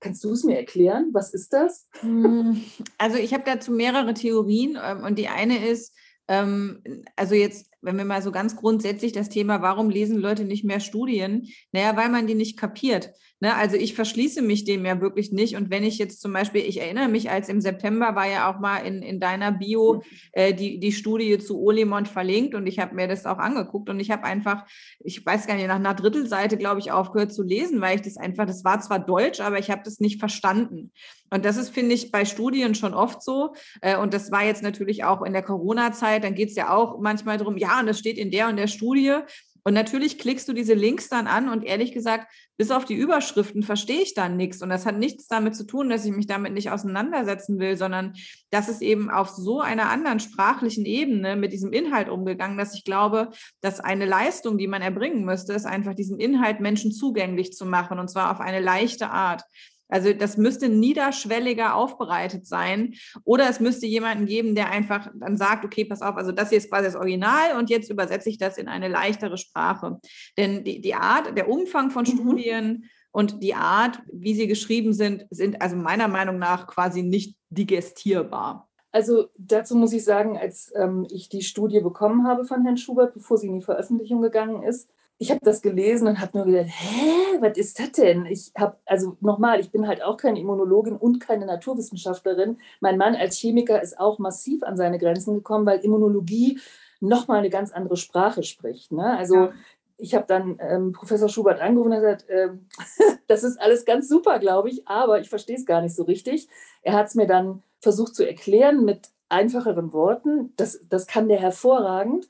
[0.00, 1.08] Kannst du es mir erklären?
[1.12, 1.88] Was ist das?
[2.00, 2.62] Hm,
[2.98, 5.96] also ich habe dazu mehrere Theorien ähm, und die eine ist,
[6.28, 6.82] ähm,
[7.16, 10.80] also jetzt, wenn wir mal so ganz grundsätzlich das Thema, warum lesen Leute nicht mehr
[10.80, 11.48] Studien?
[11.72, 13.12] Naja, weil man die nicht kapiert.
[13.38, 13.54] Ne?
[13.54, 15.56] Also ich verschließe mich dem ja wirklich nicht.
[15.56, 18.60] Und wenn ich jetzt zum Beispiel, ich erinnere mich, als im September war ja auch
[18.60, 22.94] mal in, in deiner Bio äh, die, die Studie zu Olemont verlinkt und ich habe
[22.94, 24.64] mir das auch angeguckt und ich habe einfach,
[25.00, 28.16] ich weiß gar nicht, nach einer Drittelseite, glaube ich, aufgehört zu lesen, weil ich das
[28.16, 30.90] einfach, das war zwar Deutsch, aber ich habe das nicht verstanden.
[31.30, 33.54] Und das ist, finde ich, bei Studien schon oft so.
[33.80, 36.24] Äh, und das war jetzt natürlich auch in der Corona-Zeit.
[36.24, 38.66] Dann geht es ja auch manchmal darum, ja, und das steht in der und der
[38.66, 39.18] Studie.
[39.66, 43.64] Und natürlich klickst du diese Links dann an und ehrlich gesagt, bis auf die Überschriften
[43.64, 44.62] verstehe ich dann nichts.
[44.62, 48.12] Und das hat nichts damit zu tun, dass ich mich damit nicht auseinandersetzen will, sondern
[48.50, 52.84] das ist eben auf so einer anderen sprachlichen Ebene mit diesem Inhalt umgegangen, dass ich
[52.84, 57.66] glaube, dass eine Leistung, die man erbringen müsste, ist einfach diesen Inhalt Menschen zugänglich zu
[57.66, 59.42] machen und zwar auf eine leichte Art.
[59.88, 62.94] Also das müsste niederschwelliger aufbereitet sein.
[63.24, 66.58] Oder es müsste jemanden geben, der einfach dann sagt, okay, pass auf, also das hier
[66.58, 69.98] ist quasi das Original und jetzt übersetze ich das in eine leichtere Sprache.
[70.36, 72.08] Denn die, die Art, der Umfang von mhm.
[72.08, 77.36] Studien und die Art, wie sie geschrieben sind, sind also meiner Meinung nach quasi nicht
[77.50, 78.68] digestierbar.
[78.92, 83.14] Also dazu muss ich sagen, als ähm, ich die Studie bekommen habe von Herrn Schubert,
[83.14, 86.68] bevor sie in die Veröffentlichung gegangen ist, ich habe das gelesen und habe nur gedacht,
[86.68, 88.26] hä, was ist das denn?
[88.26, 92.58] Ich habe, also nochmal, ich bin halt auch keine Immunologin und keine Naturwissenschaftlerin.
[92.80, 96.60] Mein Mann als Chemiker ist auch massiv an seine Grenzen gekommen, weil Immunologie
[97.00, 98.92] nochmal eine ganz andere Sprache spricht.
[98.92, 99.16] Ne?
[99.16, 99.52] Also ja.
[99.96, 102.50] ich habe dann ähm, Professor Schubert angerufen und gesagt, äh,
[103.26, 106.48] das ist alles ganz super, glaube ich, aber ich verstehe es gar nicht so richtig.
[106.82, 110.52] Er hat es mir dann versucht zu erklären mit einfacheren Worten.
[110.56, 112.28] Das, das kann der hervorragend.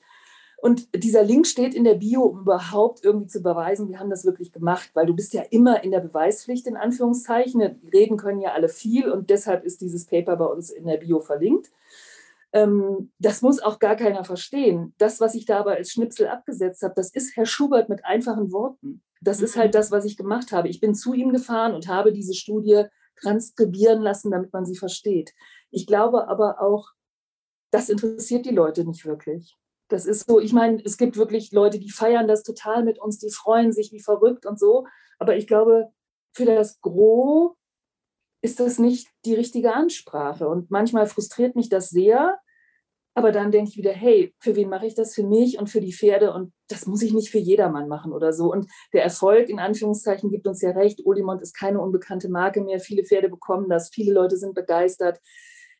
[0.58, 4.24] Und dieser Link steht in der Bio, um überhaupt irgendwie zu beweisen, wir haben das
[4.24, 7.60] wirklich gemacht, weil du bist ja immer in der Beweispflicht, in Anführungszeichen.
[7.92, 11.20] Reden können ja alle viel und deshalb ist dieses Paper bei uns in der Bio
[11.20, 11.70] verlinkt.
[12.52, 14.94] Ähm, das muss auch gar keiner verstehen.
[14.96, 18.50] Das, was ich da aber als Schnipsel abgesetzt habe, das ist Herr Schubert mit einfachen
[18.50, 19.02] Worten.
[19.20, 19.78] Das ist halt mhm.
[19.78, 20.68] das, was ich gemacht habe.
[20.68, 22.84] Ich bin zu ihm gefahren und habe diese Studie
[23.20, 25.34] transkribieren lassen, damit man sie versteht.
[25.70, 26.90] Ich glaube aber auch,
[27.70, 29.54] das interessiert die Leute nicht wirklich.
[29.88, 33.18] Das ist so, ich meine, es gibt wirklich Leute, die feiern das total mit uns,
[33.18, 34.86] die freuen sich wie verrückt und so.
[35.18, 35.92] Aber ich glaube,
[36.34, 37.56] für das Gros
[38.42, 40.48] ist das nicht die richtige Ansprache.
[40.48, 42.38] Und manchmal frustriert mich das sehr.
[43.14, 45.14] Aber dann denke ich wieder, hey, für wen mache ich das?
[45.14, 46.34] Für mich und für die Pferde.
[46.34, 48.52] Und das muss ich nicht für jedermann machen oder so.
[48.52, 51.00] Und der Erfolg, in Anführungszeichen, gibt uns ja recht.
[51.06, 52.78] Olimont ist keine unbekannte Marke mehr.
[52.78, 53.88] Viele Pferde bekommen das.
[53.88, 55.18] Viele Leute sind begeistert.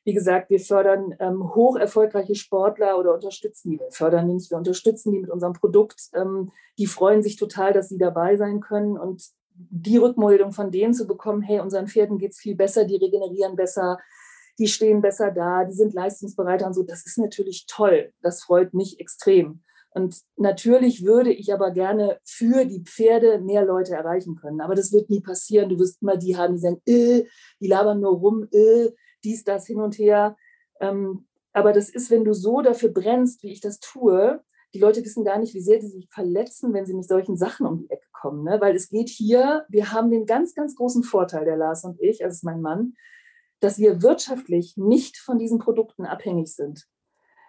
[0.07, 3.81] Wie gesagt, wir fördern ähm, hoch erfolgreiche Sportler oder unterstützen die.
[3.81, 6.01] Wir fördern die nicht, wir unterstützen die mit unserem Produkt.
[6.15, 9.25] Ähm, die freuen sich total, dass sie dabei sein können und
[9.57, 13.57] die Rückmeldung von denen zu bekommen, hey, unseren Pferden geht es viel besser, die regenerieren
[13.57, 13.99] besser,
[14.61, 18.13] die stehen besser da, die sind leistungsbereiter und so, das ist natürlich toll.
[18.23, 19.65] Das freut mich extrem.
[19.91, 24.61] Und natürlich würde ich aber gerne für die Pferde mehr Leute erreichen können.
[24.61, 25.69] Aber das wird nie passieren.
[25.69, 27.25] Du wirst immer die haben, die sagen, äh,
[27.61, 28.91] die labern nur rum, äh,
[29.27, 30.37] dies, das hin und her.
[30.81, 34.43] Ähm, aber das ist, wenn du so dafür brennst, wie ich das tue,
[34.74, 37.66] die Leute wissen gar nicht, wie sehr sie sich verletzen, wenn sie mit solchen Sachen
[37.66, 38.45] um die Ecke kommen.
[38.45, 38.61] Ne?
[38.61, 42.24] Weil es geht hier, wir haben den ganz, ganz großen Vorteil, der Lars und ich,
[42.24, 42.95] also mein Mann,
[43.61, 46.87] dass wir wirtschaftlich nicht von diesen Produkten abhängig sind.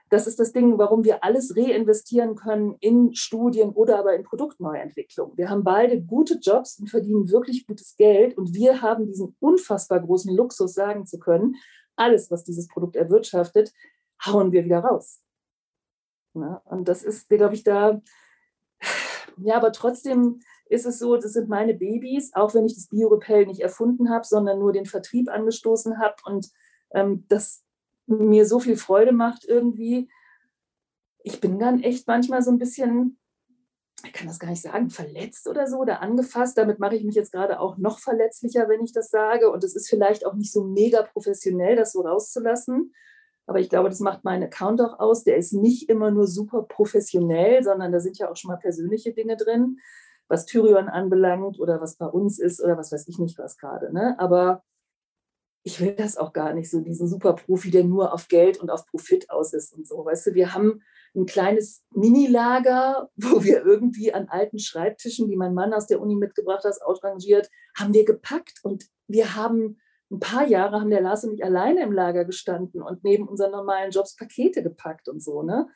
[0.10, 5.34] Das ist das Ding, warum wir alles reinvestieren können in Studien oder aber in Produktneuentwicklung.
[5.36, 10.00] Wir haben beide gute Jobs und verdienen wirklich gutes Geld und wir haben diesen unfassbar
[10.00, 11.56] großen Luxus, sagen zu können,
[11.96, 13.74] alles, was dieses Produkt erwirtschaftet,
[14.26, 15.22] hauen wir wieder raus.
[16.34, 18.02] Na, und das ist, glaube ich, da,
[19.38, 20.40] ja, aber trotzdem
[20.70, 24.26] ist es so, das sind meine Babys, auch wenn ich das Biorepel nicht erfunden habe,
[24.26, 26.50] sondern nur den Vertrieb angestoßen habe und
[26.92, 27.64] ähm, das
[28.08, 30.10] mir so viel Freude macht irgendwie.
[31.24, 33.20] Ich bin dann echt manchmal so ein bisschen,
[34.06, 36.58] ich kann das gar nicht sagen, verletzt oder so oder angefasst.
[36.58, 39.52] Damit mache ich mich jetzt gerade auch noch verletzlicher, wenn ich das sage.
[39.52, 42.94] Und es ist vielleicht auch nicht so mega professionell, das so rauszulassen.
[43.46, 45.24] Aber ich glaube, das macht meinen Account auch aus.
[45.24, 49.14] Der ist nicht immer nur super professionell, sondern da sind ja auch schon mal persönliche
[49.14, 49.80] Dinge drin,
[50.28, 53.94] was Tyrion anbelangt oder was bei uns ist oder was weiß ich nicht was gerade.
[53.94, 54.20] Ne?
[54.20, 54.64] Aber
[55.64, 58.86] ich will das auch gar nicht so, diesen Superprofi, der nur auf Geld und auf
[58.86, 60.06] Profit aus ist und so.
[60.06, 60.82] Weißt du, wir haben
[61.16, 66.16] ein kleines Minilager, wo wir irgendwie an alten Schreibtischen, die mein Mann aus der Uni
[66.16, 69.78] mitgebracht hat, ausrangiert, haben wir gepackt und wir haben
[70.10, 73.52] ein paar Jahre haben der Lars und ich alleine im Lager gestanden und neben unseren
[73.52, 75.68] normalen Jobs Pakete gepackt und so, ne?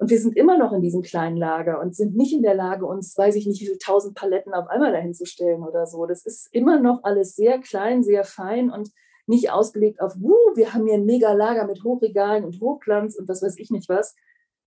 [0.00, 2.86] Und wir sind immer noch in diesem kleinen Lager und sind nicht in der Lage,
[2.86, 6.06] uns, weiß ich nicht, wie viele tausend Paletten auf einmal dahin zu stellen oder so.
[6.06, 8.90] Das ist immer noch alles sehr klein, sehr fein und
[9.26, 13.28] nicht ausgelegt auf, uh, wir haben hier ein mega Lager mit Hochregalen und Hochglanz und
[13.28, 14.16] was weiß ich nicht was.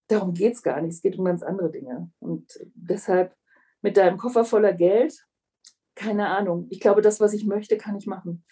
[0.08, 0.94] Darum geht es gar nicht.
[0.94, 2.12] Es geht um ganz andere Dinge.
[2.20, 3.36] Und deshalb
[3.82, 5.26] mit deinem Koffer voller Geld,
[5.96, 6.68] keine Ahnung.
[6.70, 8.46] Ich glaube, das, was ich möchte, kann ich machen.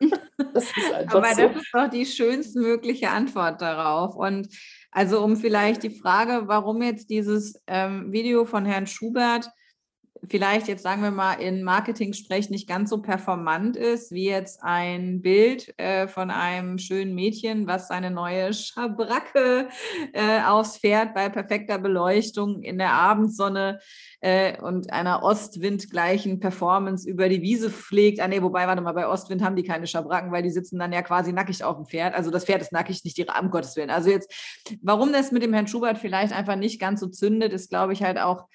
[0.52, 1.42] Das ist einfach Aber so.
[1.42, 4.16] das ist doch die schönstmögliche Antwort darauf.
[4.16, 4.48] Und
[4.90, 9.50] also um vielleicht die Frage, warum jetzt dieses ähm, Video von Herrn Schubert
[10.28, 15.22] vielleicht jetzt sagen wir mal in Marketing-Sprech nicht ganz so performant ist, wie jetzt ein
[15.22, 19.68] Bild äh, von einem schönen Mädchen, was seine neue Schabracke
[20.12, 23.80] äh, aufs Pferd bei perfekter Beleuchtung in der Abendsonne
[24.20, 28.20] äh, und einer ostwindgleichen Performance über die Wiese pflegt.
[28.20, 30.92] Ah nee, wobei, warte mal, bei Ostwind haben die keine Schabracken, weil die sitzen dann
[30.92, 32.14] ja quasi nackig auf dem Pferd.
[32.14, 33.90] Also das Pferd ist nackig, nicht die um Gottes Willen.
[33.90, 34.32] Also jetzt,
[34.82, 38.02] warum das mit dem Herrn Schubert vielleicht einfach nicht ganz so zündet, ist, glaube ich,
[38.02, 38.46] halt auch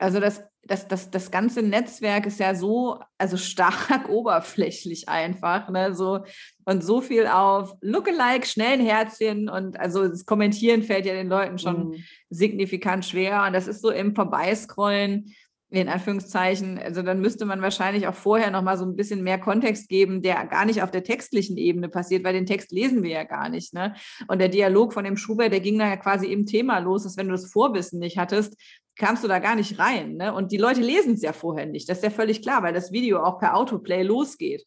[0.00, 5.94] also das, das, das, das ganze Netzwerk ist ja so, also stark oberflächlich einfach, ne?
[5.94, 6.20] So,
[6.64, 11.58] und so viel auf Lookalike, schnellen Herzchen und also das Kommentieren fällt ja den Leuten
[11.58, 12.04] schon mhm.
[12.28, 13.44] signifikant schwer.
[13.46, 15.34] Und das ist so im Vorbeiscrollen,
[15.70, 19.38] in Anführungszeichen, also dann müsste man wahrscheinlich auch vorher noch mal so ein bisschen mehr
[19.38, 23.10] Kontext geben, der gar nicht auf der textlichen Ebene passiert, weil den Text lesen wir
[23.10, 23.72] ja gar nicht.
[23.72, 23.94] Ne?
[24.26, 27.16] Und der Dialog von dem Schubert, der ging dann ja quasi im Thema los, dass
[27.16, 28.56] wenn du das Vorwissen nicht hattest,
[29.00, 30.16] kamst du da gar nicht rein.
[30.16, 30.32] Ne?
[30.32, 31.88] Und die Leute lesen es ja vorher nicht.
[31.88, 34.64] Das ist ja völlig klar, weil das Video auch per Autoplay losgeht.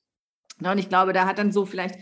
[0.62, 1.96] Und ich glaube, da hat dann so vielleicht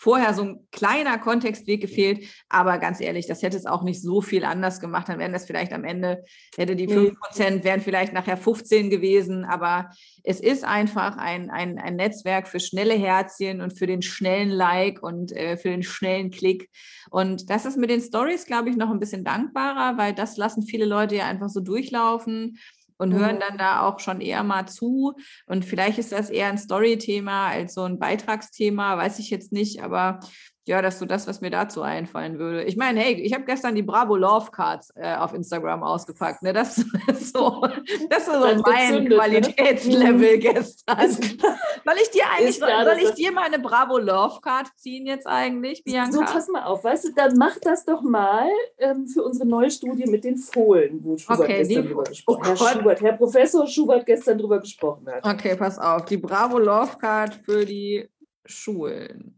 [0.00, 4.22] vorher so ein kleiner Kontextweg gefehlt, aber ganz ehrlich, das hätte es auch nicht so
[4.22, 5.08] viel anders gemacht.
[5.08, 6.24] Dann wären das vielleicht am Ende,
[6.56, 9.90] hätte die 5% wären vielleicht nachher 15 gewesen, aber
[10.22, 15.02] es ist einfach ein, ein, ein Netzwerk für schnelle Herzchen und für den schnellen Like
[15.02, 16.70] und äh, für den schnellen Klick.
[17.10, 20.62] Und das ist mit den Stories, glaube ich, noch ein bisschen dankbarer, weil das lassen
[20.62, 22.58] viele Leute ja einfach so durchlaufen
[22.98, 23.40] und hören mhm.
[23.40, 25.14] dann da auch schon eher mal zu.
[25.46, 29.82] Und vielleicht ist das eher ein Story-Thema als so ein Beitragsthema, weiß ich jetzt nicht,
[29.82, 30.20] aber
[30.68, 32.64] ja, das ist so das, was mir dazu einfallen würde.
[32.64, 36.42] Ich meine, hey, ich habe gestern die Bravo Love Cards äh, auf Instagram ausgepackt.
[36.42, 36.52] Ne?
[36.52, 37.66] Das, ist so,
[38.10, 39.16] das ist so mein gezündet, ne?
[39.16, 40.38] Qualitätslevel ne?
[40.38, 41.10] gestern.
[41.10, 45.26] soll ich dir eigentlich, klar, soll ich dir mal eine Bravo Love Card ziehen jetzt
[45.26, 46.12] eigentlich, Bianca?
[46.12, 48.48] So, pass mal auf, weißt du, dann mach das doch mal
[48.78, 52.44] ähm, für unsere neue Studie mit den Fohlen, wo Schubert okay, gestern die, drüber gesprochen
[52.44, 52.60] hat.
[52.60, 55.26] Oh Herr Schubert, Herr Professor Schubert gestern drüber gesprochen hat.
[55.26, 56.04] Okay, pass auf.
[56.04, 58.06] Die Bravo Love Card für die
[58.44, 59.37] Schulen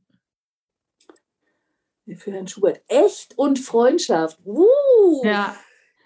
[2.17, 2.83] für Herrn Schubert.
[2.89, 4.39] Echt und Freundschaft.
[4.45, 5.23] Uh.
[5.25, 5.57] Ja.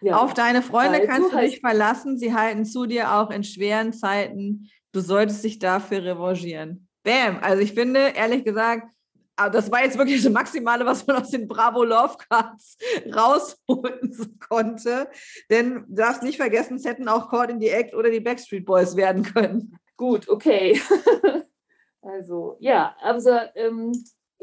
[0.01, 0.19] ja.
[0.19, 2.19] Auf deine Freunde also kannst du dich verlassen.
[2.19, 4.71] Sie halten zu dir auch in schweren Zeiten.
[4.93, 6.89] Du solltest dich dafür revanchieren.
[7.03, 7.39] Bam.
[7.43, 8.89] Also ich finde, ehrlich gesagt,
[9.37, 12.77] das war jetzt wirklich das Maximale, was man aus den Bravo Love Cards
[13.15, 15.09] rausholen konnte.
[15.51, 18.65] Denn du darfst nicht vergessen, es hätten auch Caught in the Act oder die Backstreet
[18.65, 19.77] Boys werden können.
[19.97, 20.81] Gut, okay.
[22.03, 23.93] also, ja, also ähm,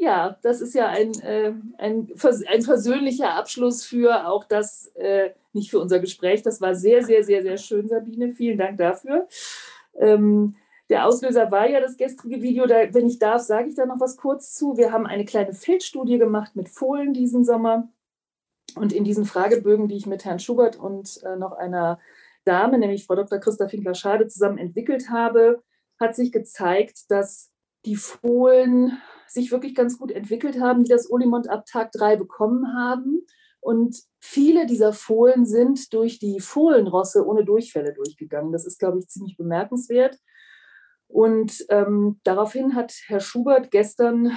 [0.02, 2.08] ja, das ist ja ein, äh, ein,
[2.48, 6.42] ein versöhnlicher Abschluss für auch das, äh, nicht für unser Gespräch.
[6.42, 8.32] Das war sehr, sehr, sehr, sehr schön, Sabine.
[8.32, 9.28] Vielen Dank dafür.
[9.94, 10.56] Ähm,
[10.90, 12.66] der Auslöser war ja das gestrige Video.
[12.66, 14.76] Da, wenn ich darf, sage ich da noch was kurz zu.
[14.76, 17.88] Wir haben eine kleine Feldstudie gemacht mit Fohlen diesen Sommer.
[18.74, 22.00] Und in diesen Fragebögen, die ich mit Herrn Schubert und äh, noch einer
[22.44, 23.38] Dame, nämlich Frau Dr.
[23.38, 25.62] Christa Finkler-Schade, zusammen entwickelt habe,
[26.00, 27.52] hat sich gezeigt, dass
[27.84, 28.98] die Fohlen
[29.32, 33.26] sich wirklich ganz gut entwickelt haben, die das Olimont ab Tag 3 bekommen haben,
[33.60, 38.50] Und viele dieser Fohlen sind durch die Fohlenrosse ohne Durchfälle durchgegangen.
[38.50, 40.18] Das ist, glaube ich, ziemlich bemerkenswert.
[41.06, 44.32] Und ähm, daraufhin hat Herr Schubert gestern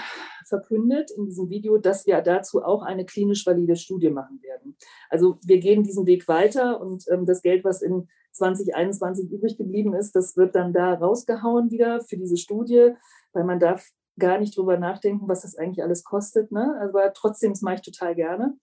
[0.45, 4.77] verkündet in diesem Video, dass wir dazu auch eine klinisch valide Studie machen werden.
[5.09, 9.95] Also wir gehen diesen Weg weiter und ähm, das Geld, was in 2021 übrig geblieben
[9.95, 12.91] ist, das wird dann da rausgehauen wieder für diese Studie,
[13.31, 16.51] weil man darf gar nicht drüber nachdenken, was das eigentlich alles kostet.
[16.51, 16.79] Ne?
[16.81, 18.57] Aber trotzdem, das mache ich total gerne.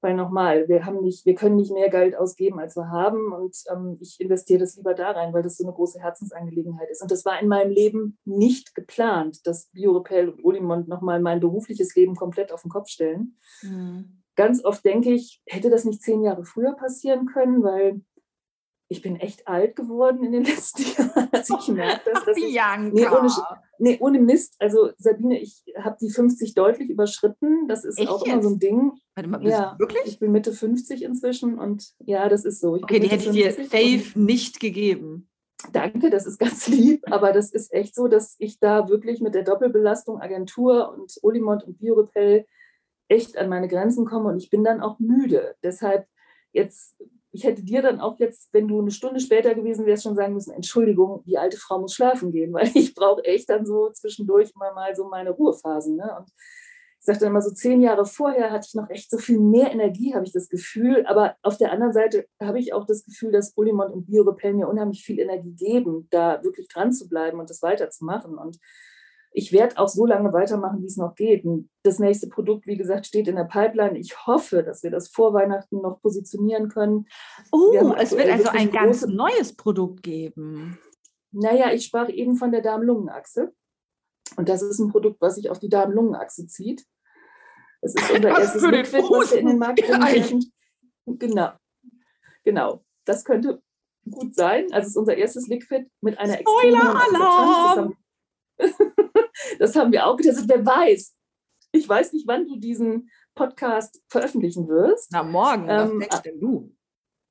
[0.00, 3.32] Weil nochmal, wir haben nicht, wir können nicht mehr Geld ausgeben, als wir haben.
[3.32, 7.02] Und ähm, ich investiere das lieber da rein, weil das so eine große Herzensangelegenheit ist.
[7.02, 11.96] Und das war in meinem Leben nicht geplant, dass Biorepel und Olimont nochmal mein berufliches
[11.96, 13.36] Leben komplett auf den Kopf stellen.
[13.62, 14.22] Mhm.
[14.36, 18.02] Ganz oft denke ich, hätte das nicht zehn Jahre früher passieren können, weil
[18.88, 21.28] ich bin echt alt geworden in den letzten Jahren.
[21.30, 22.44] Also ich merke das, dass ich,
[22.92, 23.30] nee, ohne,
[23.78, 24.56] nee, ohne Mist.
[24.58, 27.68] Also Sabine, ich habe die 50 deutlich überschritten.
[27.68, 28.32] Das ist echt auch jetzt?
[28.32, 28.92] immer so ein Ding.
[29.14, 30.04] Warte mal, ja, wirklich?
[30.06, 32.76] Ich bin Mitte 50 inzwischen und ja, das ist so.
[32.76, 35.28] Ich okay, die hätte ich dir safe nicht gegeben.
[35.72, 39.34] Danke, das ist ganz lieb, aber das ist echt so, dass ich da wirklich mit
[39.34, 42.46] der Doppelbelastung Agentur und Olimont und Biorepel
[43.08, 45.56] echt an meine Grenzen komme und ich bin dann auch müde.
[45.62, 46.06] Deshalb
[46.52, 46.96] jetzt
[47.32, 50.34] ich hätte dir dann auch jetzt, wenn du eine Stunde später gewesen wärst, schon sagen
[50.34, 54.50] müssen, Entschuldigung, die alte Frau muss schlafen gehen, weil ich brauche echt dann so zwischendurch
[54.54, 55.96] immer mal so meine Ruhephasen.
[55.96, 56.16] Ne?
[56.18, 56.30] Und
[57.00, 60.14] ich sagte immer so, zehn Jahre vorher hatte ich noch echt so viel mehr Energie,
[60.14, 61.06] habe ich das Gefühl.
[61.06, 64.68] Aber auf der anderen Seite habe ich auch das Gefühl, dass Polimont und Biorepel mir
[64.68, 68.36] unheimlich viel Energie geben, da wirklich dran zu bleiben und das weiterzumachen.
[68.36, 68.58] Und
[69.38, 71.44] ich werde auch so lange weitermachen, wie es noch geht.
[71.44, 73.96] Und das nächste Produkt, wie gesagt, steht in der Pipeline.
[73.96, 77.06] Ich hoffe, dass wir das vor Weihnachten noch positionieren können.
[77.52, 80.76] Oh, es wird also ein ganz neues Produkt geben.
[81.30, 83.52] Naja, ich sprach eben von der Darm-Lungen-Achse.
[84.36, 86.84] Und das ist ein Produkt, was sich auf die Darm-Lungen-Achse zieht.
[87.80, 90.52] Es ist unser was erstes Liquid, was wir in den Markt bringen.
[91.06, 91.52] Genau.
[92.42, 92.84] Genau.
[93.04, 93.62] Das könnte
[94.10, 94.66] gut sein.
[94.72, 97.94] Also es ist unser erstes Liquid mit einer extremen Akzeptanz.
[99.58, 100.48] Das haben wir auch getestet.
[100.48, 101.14] Wer weiß,
[101.72, 105.12] ich weiß nicht, wann du diesen Podcast veröffentlichen wirst.
[105.12, 106.74] Na, morgen, was ähm, denkst denn du?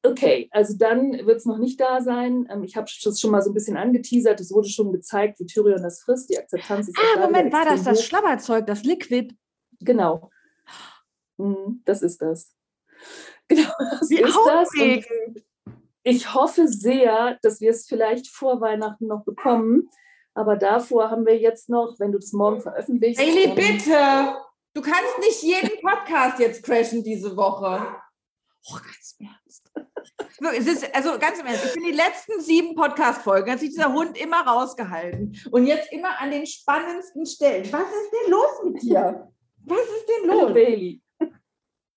[0.03, 2.47] Okay, also dann wird es noch nicht da sein.
[2.49, 4.39] Ähm, ich habe das schon mal so ein bisschen angeteasert.
[4.39, 6.29] Es wurde schon gezeigt, wie Tyrion das frisst.
[6.29, 6.97] Die Akzeptanz ist.
[6.97, 9.35] Ah, Moment, war das das Schlabberzeug, das Liquid?
[9.79, 10.29] Genau.
[11.37, 12.53] Mhm, das ist das.
[13.49, 15.05] Genau, das wie ist aufregend.
[15.63, 15.73] das.
[16.03, 19.87] ich hoffe sehr, dass wir es vielleicht vor Weihnachten noch bekommen.
[20.37, 23.19] Aber davor haben wir jetzt noch, wenn du das morgen veröffentlichst.
[23.19, 24.35] Bailey, bitte!
[24.75, 27.87] Du kannst nicht jeden Podcast jetzt crashen diese Woche.
[28.69, 29.71] Oh, ganz im Ernst.
[30.59, 33.91] Es ist, also ganz im Ernst, ich bin die letzten sieben Podcast-Folgen, hat sich dieser
[33.91, 35.35] Hund immer rausgehalten.
[35.49, 37.73] Und jetzt immer an den spannendsten Stellen.
[37.73, 39.33] Was ist denn los mit dir?
[39.65, 40.41] Was ist denn los?
[40.43, 41.01] Hallo, Bailey.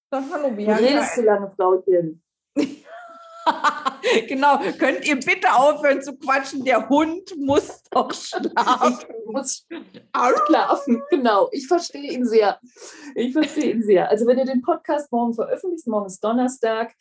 [0.08, 0.80] Das, hallo, Bianca.
[0.80, 2.22] Du redest zu lange, Frauchen.
[4.28, 6.64] genau, könnt ihr bitte aufhören zu quatschen?
[6.64, 8.98] Der Hund muss doch schlafen.
[9.08, 9.66] Ich muss
[10.46, 11.48] schlafen, genau.
[11.52, 12.58] Ich verstehe ihn sehr.
[13.14, 14.08] Ich verstehe ihn sehr.
[14.10, 16.94] Also wenn ihr den Podcast morgen veröffentlicht, morgen ist Donnerstag,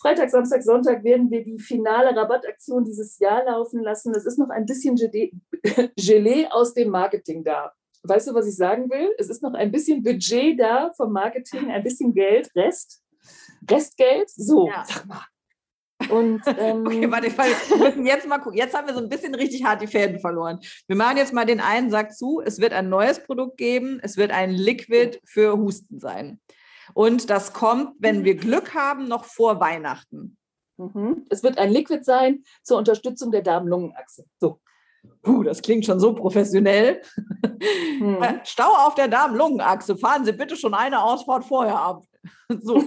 [0.00, 4.14] Freitag, Samstag, Sonntag werden wir die finale Rabattaktion dieses Jahr laufen lassen.
[4.14, 4.96] Es ist noch ein bisschen
[5.96, 7.72] Gelee aus dem Marketing da.
[8.02, 9.12] Weißt du, was ich sagen will?
[9.18, 13.02] Es ist noch ein bisschen Budget da vom Marketing, ein bisschen Geld, Rest.
[13.68, 14.30] Restgeld?
[14.30, 14.84] So, ja.
[14.86, 15.24] sag mal.
[16.10, 18.58] Und, ähm, okay, warte, wir müssen jetzt mal gucken.
[18.58, 20.60] Jetzt haben wir so ein bisschen richtig hart die Fäden verloren.
[20.86, 22.42] Wir machen jetzt mal den einen Sack zu.
[22.44, 23.98] Es wird ein neues Produkt geben.
[24.02, 26.40] Es wird ein Liquid für Husten sein.
[26.94, 30.36] Und das kommt, wenn wir Glück haben, noch vor Weihnachten.
[30.76, 31.24] Mhm.
[31.30, 34.24] Es wird ein Liquid sein zur Unterstützung der Darm-Lungen-Achse.
[34.38, 34.60] So.
[35.22, 37.00] Puh, das klingt schon so professionell.
[37.98, 38.18] Hm.
[38.44, 39.96] Stau auf der Darm-Lungen-Achse.
[39.96, 42.02] Fahren Sie bitte schon eine Ausfahrt vorher ab.
[42.60, 42.82] So.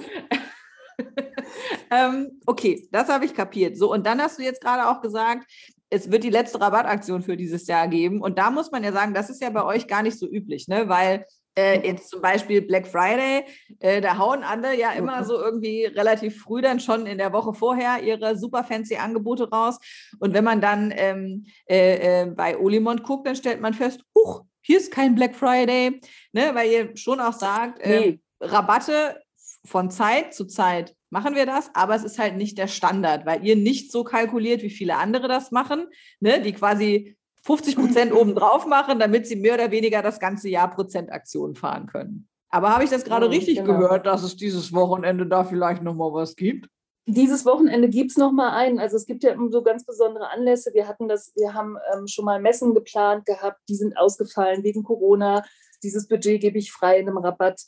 [1.92, 3.78] ähm, okay, das habe ich kapiert.
[3.78, 5.46] So, und dann hast du jetzt gerade auch gesagt,
[5.90, 8.22] es wird die letzte Rabattaktion für dieses Jahr geben.
[8.22, 10.68] Und da muss man ja sagen, das ist ja bei euch gar nicht so üblich,
[10.68, 10.88] ne?
[10.88, 11.26] Weil
[11.58, 13.44] äh, jetzt zum Beispiel Black Friday,
[13.80, 17.54] äh, da hauen andere ja immer so irgendwie relativ früh dann schon in der Woche
[17.54, 19.80] vorher ihre super fancy Angebote raus.
[20.20, 24.44] Und wenn man dann ähm, äh, äh bei Olimont guckt, dann stellt man fest, huch,
[24.62, 26.00] hier ist kein Black Friday,
[26.32, 26.52] ne?
[26.54, 28.20] weil ihr schon auch sagt, ähm, nee.
[28.42, 29.20] Rabatte
[29.66, 33.46] von Zeit zu Zeit machen wir das, aber es ist halt nicht der Standard, weil
[33.46, 35.88] ihr nicht so kalkuliert, wie viele andere das machen,
[36.20, 40.70] ne, die quasi 50 Prozent obendrauf machen, damit sie mehr oder weniger das ganze Jahr
[40.70, 42.28] Prozentaktionen fahren können.
[42.50, 43.80] Aber habe ich das gerade ja, richtig genau.
[43.80, 46.68] gehört, dass es dieses Wochenende da vielleicht nochmal was gibt?
[47.06, 48.80] Dieses Wochenende gibt es nochmal einen.
[48.80, 50.72] Also es gibt ja so ganz besondere Anlässe.
[50.74, 54.84] Wir hatten das, wir haben ähm, schon mal Messen geplant gehabt, die sind ausgefallen wegen
[54.84, 55.44] Corona.
[55.82, 57.62] Dieses Budget gebe ich frei in einem Rabatt.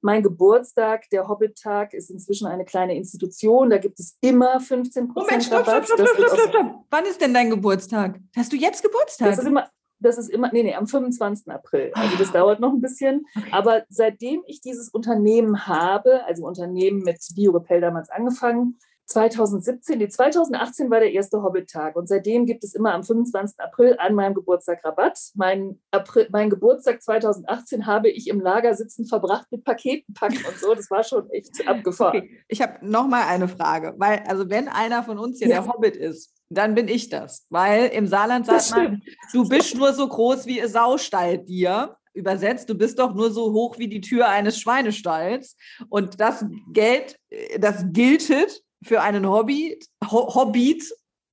[0.00, 3.70] Mein Geburtstag, der Hobbit-Tag, ist inzwischen eine kleine Institution.
[3.70, 6.84] Da gibt es immer 15 Prozent stopp, stopp, stopp, stopp, stopp, stopp.
[6.90, 8.20] Wann ist denn dein Geburtstag?
[8.36, 9.30] Hast du jetzt Geburtstag?
[9.30, 9.68] Das ist immer,
[10.00, 11.50] das ist immer, nee, nee, am 25.
[11.50, 11.90] April.
[11.94, 13.26] Also das dauert noch ein bisschen.
[13.50, 18.78] Aber seitdem ich dieses Unternehmen habe, also Unternehmen mit BioRepel damals angefangen,
[19.08, 23.58] 2017, nee, 2018 war der erste Hobbit-Tag und seitdem gibt es immer am 25.
[23.58, 25.18] April an meinem Geburtstag Rabatt.
[25.34, 30.58] Mein, April, mein Geburtstag 2018 habe ich im Lager sitzen verbracht mit Paketen packen und
[30.58, 30.74] so.
[30.74, 32.18] Das war schon echt abgefahren.
[32.18, 32.44] Okay.
[32.48, 35.62] Ich habe noch mal eine Frage, weil also wenn einer von uns hier ja.
[35.62, 39.02] der Hobbit ist, dann bin ich das, weil im Saarland sagt man,
[39.32, 43.52] du bist nur so groß wie ein Saustall dir übersetzt, du bist doch nur so
[43.52, 45.56] hoch wie die Tür eines Schweinestalls.
[45.88, 47.18] Und das Geld,
[47.58, 49.78] das giltet für einen Hobby,
[50.10, 50.84] Ho Hobbit.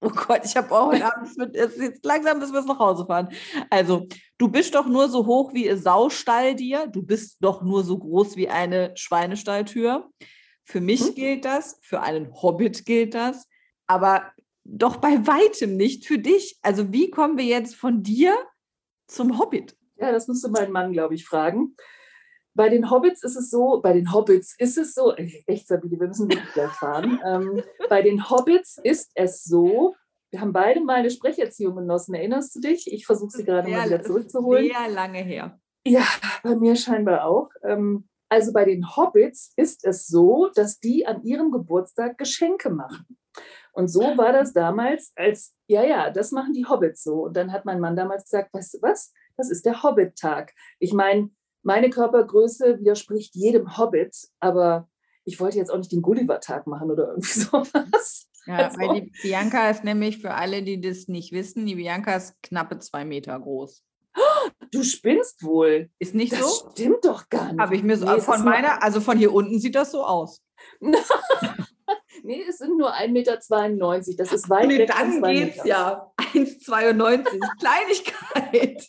[0.02, 3.30] Oh Gott, ich habe auch heute Abend, mit, jetzt langsam müssen wir nach Hause fahren.
[3.70, 7.84] Also, du bist doch nur so hoch wie ein Saustall dir, du bist doch nur
[7.84, 10.10] so groß wie eine Schweinestalltür.
[10.64, 11.16] Für mich hm?
[11.16, 13.48] gilt das, für einen Hobbit gilt das,
[13.88, 14.32] aber
[14.64, 16.58] doch bei weitem nicht für dich.
[16.62, 18.36] Also, wie kommen wir jetzt von dir
[19.08, 19.76] zum Hobbit?
[19.98, 21.76] Ja, das musst du meinen Mann, glaube ich, fragen.
[22.56, 25.14] Bei den Hobbits ist es so, bei den Hobbits ist es so,
[25.47, 27.20] echt Sabine, wir müssen wirklich gleich fahren.
[27.26, 29.95] ähm, bei den Hobbits ist es so,
[30.32, 32.91] wir haben beide mal eine Sprecherziehung genossen, erinnerst du dich?
[32.91, 34.66] Ich versuche sie gerade mal wieder zurückzuholen.
[34.66, 35.60] Sehr lange her.
[35.86, 36.06] Ja,
[36.43, 37.49] bei mir scheinbar auch.
[37.64, 43.06] Ähm, also bei den Hobbits ist es so, dass die an ihrem Geburtstag Geschenke machen.
[43.74, 47.26] Und so war das damals, als, ja, ja, das machen die Hobbits so.
[47.26, 50.53] Und dann hat mein Mann damals gesagt, weißt du was, das ist der Hobbit-Tag.
[50.80, 51.30] Ich meine,
[51.66, 54.88] meine Körpergröße widerspricht jedem Hobbit, aber
[55.26, 58.28] ich wollte jetzt auch nicht den Gulliver-Tag machen oder irgendwie sowas.
[58.45, 58.80] Ja, also.
[58.80, 62.78] weil die Bianca ist nämlich für alle, die das nicht wissen, die Bianca ist knappe
[62.80, 63.84] zwei Meter groß.
[64.72, 65.89] Du spinnst wohl.
[65.99, 66.72] Ist nicht das so?
[66.72, 67.59] Stimmt doch gar nicht.
[67.59, 70.41] Habe ich mir so nee, von meiner, also von hier unten sieht das so aus.
[72.24, 74.24] nee, es sind nur 1,92 Meter.
[74.24, 74.89] Das ist weit nee, weg.
[74.89, 75.68] Dann geht's Meter.
[75.68, 76.11] ja.
[76.34, 77.39] 1,92.
[77.59, 78.88] Kleinigkeit.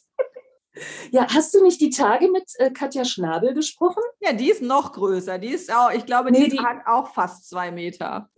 [1.10, 4.02] Ja, hast du nicht die Tage mit äh, Katja Schnabel gesprochen?
[4.20, 5.38] Ja, die ist noch größer.
[5.38, 8.28] Die ist auch, ich glaube, nee, die, die, hat auch fast zwei Meter.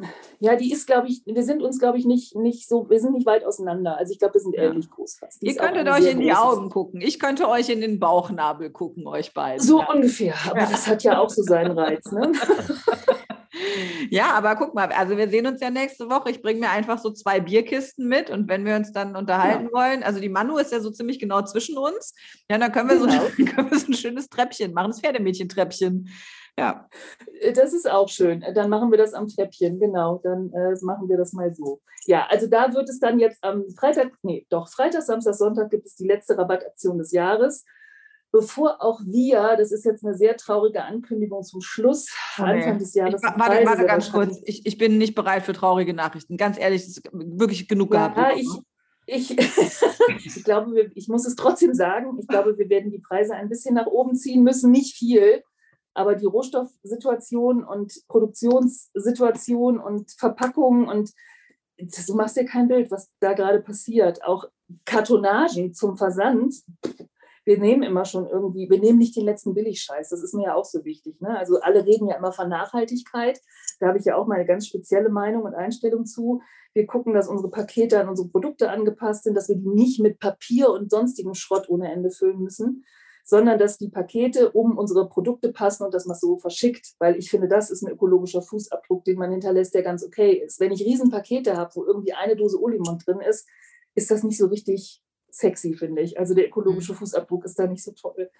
[0.40, 3.14] Ja, die ist, glaube ich, wir sind uns, glaube ich, nicht, nicht so, wir sind
[3.14, 3.96] nicht weit auseinander.
[3.96, 4.64] Also ich glaube, wir sind ja.
[4.64, 5.42] ähnlich groß fast.
[5.42, 7.00] Die Ihr könntet euch in die Augen gucken.
[7.00, 9.64] Ich könnte euch in den Bauchnabel gucken, euch beiden.
[9.64, 9.92] So ja.
[9.92, 10.34] ungefähr.
[10.48, 10.68] Aber ja.
[10.70, 12.10] das hat ja auch so seinen Reiz.
[12.12, 12.32] Ne?
[14.10, 16.30] Ja, aber guck mal, also wir sehen uns ja nächste Woche.
[16.30, 19.72] Ich bringe mir einfach so zwei Bierkisten mit und wenn wir uns dann unterhalten ja.
[19.72, 22.14] wollen, also die Manu ist ja so ziemlich genau zwischen uns,
[22.50, 23.24] ja, dann können wir, genau.
[23.24, 26.08] so, können wir so ein schönes Treppchen machen, das Pferdemädchen-Treppchen.
[26.58, 26.88] Ja.
[27.40, 28.44] Äh, das ist auch schön.
[28.54, 30.20] Dann machen wir das am Treppchen, genau.
[30.24, 31.80] Dann äh, machen wir das mal so.
[32.06, 35.86] Ja, also da wird es dann jetzt am Freitag, nee, doch, Freitag, Samstag, Sonntag gibt
[35.86, 37.64] es die letzte Rabattaktion des Jahres
[38.30, 42.50] bevor auch wir, das ist jetzt eine sehr traurige Ankündigung zum Schluss, okay.
[42.50, 43.22] Anfang des Jahres.
[43.22, 46.36] Ich, warte, warte ganz kurz, ich, ich bin nicht bereit für traurige Nachrichten.
[46.36, 48.38] Ganz ehrlich, es ist wirklich genug ja, gehabt.
[49.06, 49.38] Ich, ich,
[50.24, 53.74] ich glaube, ich muss es trotzdem sagen, ich glaube, wir werden die Preise ein bisschen
[53.74, 55.42] nach oben ziehen müssen, nicht viel.
[55.94, 61.12] Aber die Rohstoffsituation und Produktionssituation und Verpackungen und
[61.78, 64.22] du machst dir kein Bild, was da gerade passiert.
[64.24, 64.44] Auch
[64.84, 66.54] Kartonagen zum Versand
[67.48, 70.10] wir nehmen immer schon irgendwie, wir nehmen nicht den letzten Billigscheiß.
[70.10, 71.18] Das ist mir ja auch so wichtig.
[71.22, 71.34] Ne?
[71.38, 73.40] Also alle reden ja immer von Nachhaltigkeit.
[73.80, 76.42] Da habe ich ja auch meine ganz spezielle Meinung und Einstellung zu.
[76.74, 80.18] Wir gucken, dass unsere Pakete an unsere Produkte angepasst sind, dass wir die nicht mit
[80.18, 82.84] Papier und sonstigen Schrott ohne Ende füllen müssen,
[83.24, 86.96] sondern dass die Pakete um unsere Produkte passen und dass man so verschickt.
[86.98, 90.60] Weil ich finde, das ist ein ökologischer Fußabdruck, den man hinterlässt, der ganz okay ist.
[90.60, 93.48] Wenn ich Riesenpakete habe, wo irgendwie eine Dose Olimon drin ist,
[93.94, 95.02] ist das nicht so richtig
[95.38, 96.18] sexy, finde ich.
[96.18, 96.98] Also der ökologische mhm.
[96.98, 98.30] Fußabdruck ist da nicht so toll.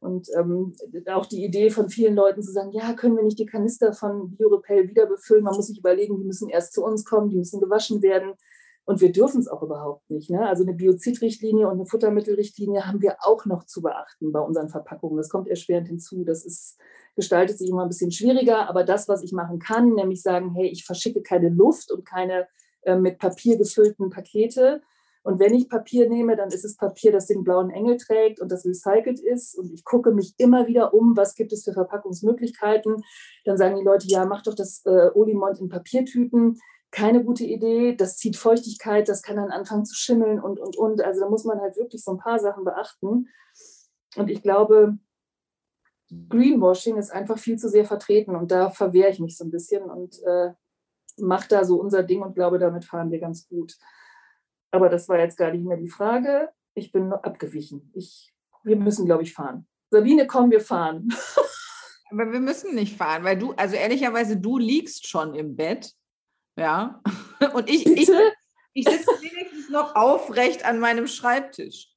[0.00, 0.74] Und ähm,
[1.12, 4.34] auch die Idee von vielen Leuten zu sagen, ja, können wir nicht die Kanister von
[4.34, 5.44] Biorepel wieder befüllen?
[5.44, 8.34] Man muss sich überlegen, die müssen erst zu uns kommen, die müssen gewaschen werden.
[8.86, 10.30] Und wir dürfen es auch überhaupt nicht.
[10.30, 10.48] Ne?
[10.48, 15.18] Also eine Biozidrichtlinie und eine Futtermittelrichtlinie haben wir auch noch zu beachten bei unseren Verpackungen.
[15.18, 16.24] Das kommt erschwerend hinzu.
[16.24, 16.78] Das ist,
[17.14, 18.68] gestaltet sich immer ein bisschen schwieriger.
[18.70, 22.48] Aber das, was ich machen kann, nämlich sagen, hey, ich verschicke keine Luft und keine
[22.82, 24.80] äh, mit Papier gefüllten Pakete,
[25.22, 28.50] und wenn ich Papier nehme, dann ist es Papier, das den blauen Engel trägt und
[28.50, 29.54] das recycelt ist.
[29.54, 33.02] Und ich gucke mich immer wieder um, was gibt es für Verpackungsmöglichkeiten.
[33.44, 36.58] Dann sagen die Leute, ja, mach doch das äh, Olimont in Papiertüten.
[36.90, 41.02] Keine gute Idee, das zieht Feuchtigkeit, das kann dann anfangen zu schimmeln und, und, und.
[41.02, 43.28] Also da muss man halt wirklich so ein paar Sachen beachten.
[44.16, 44.98] Und ich glaube,
[46.30, 49.84] Greenwashing ist einfach viel zu sehr vertreten und da verwehre ich mich so ein bisschen
[49.84, 50.52] und äh,
[51.18, 53.76] mache da so unser Ding und glaube, damit fahren wir ganz gut.
[54.70, 56.50] Aber das war jetzt gar nicht mehr die Frage.
[56.74, 57.90] Ich bin abgewichen.
[57.94, 59.66] Ich, wir müssen, glaube ich, fahren.
[59.90, 61.08] Sabine, komm, wir fahren.
[62.12, 65.92] Aber wir müssen nicht fahren, weil du, also ehrlicherweise, du liegst schon im Bett.
[66.56, 67.00] Ja.
[67.54, 68.10] Und ich, ich,
[68.72, 71.88] ich sitze wenigstens noch aufrecht an meinem Schreibtisch.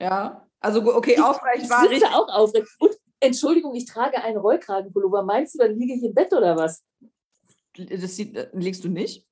[0.00, 0.46] Ja.
[0.60, 2.10] Also, okay, Ich- aufrecht war Ich sitze richtig.
[2.14, 2.66] auch aufrecht.
[2.78, 5.22] Und Entschuldigung, ich trage einen Rollkragenpullover.
[5.22, 6.82] Meinst du, dann liege ich im Bett oder was?
[7.76, 9.27] Das sieht, äh, liegst du nicht?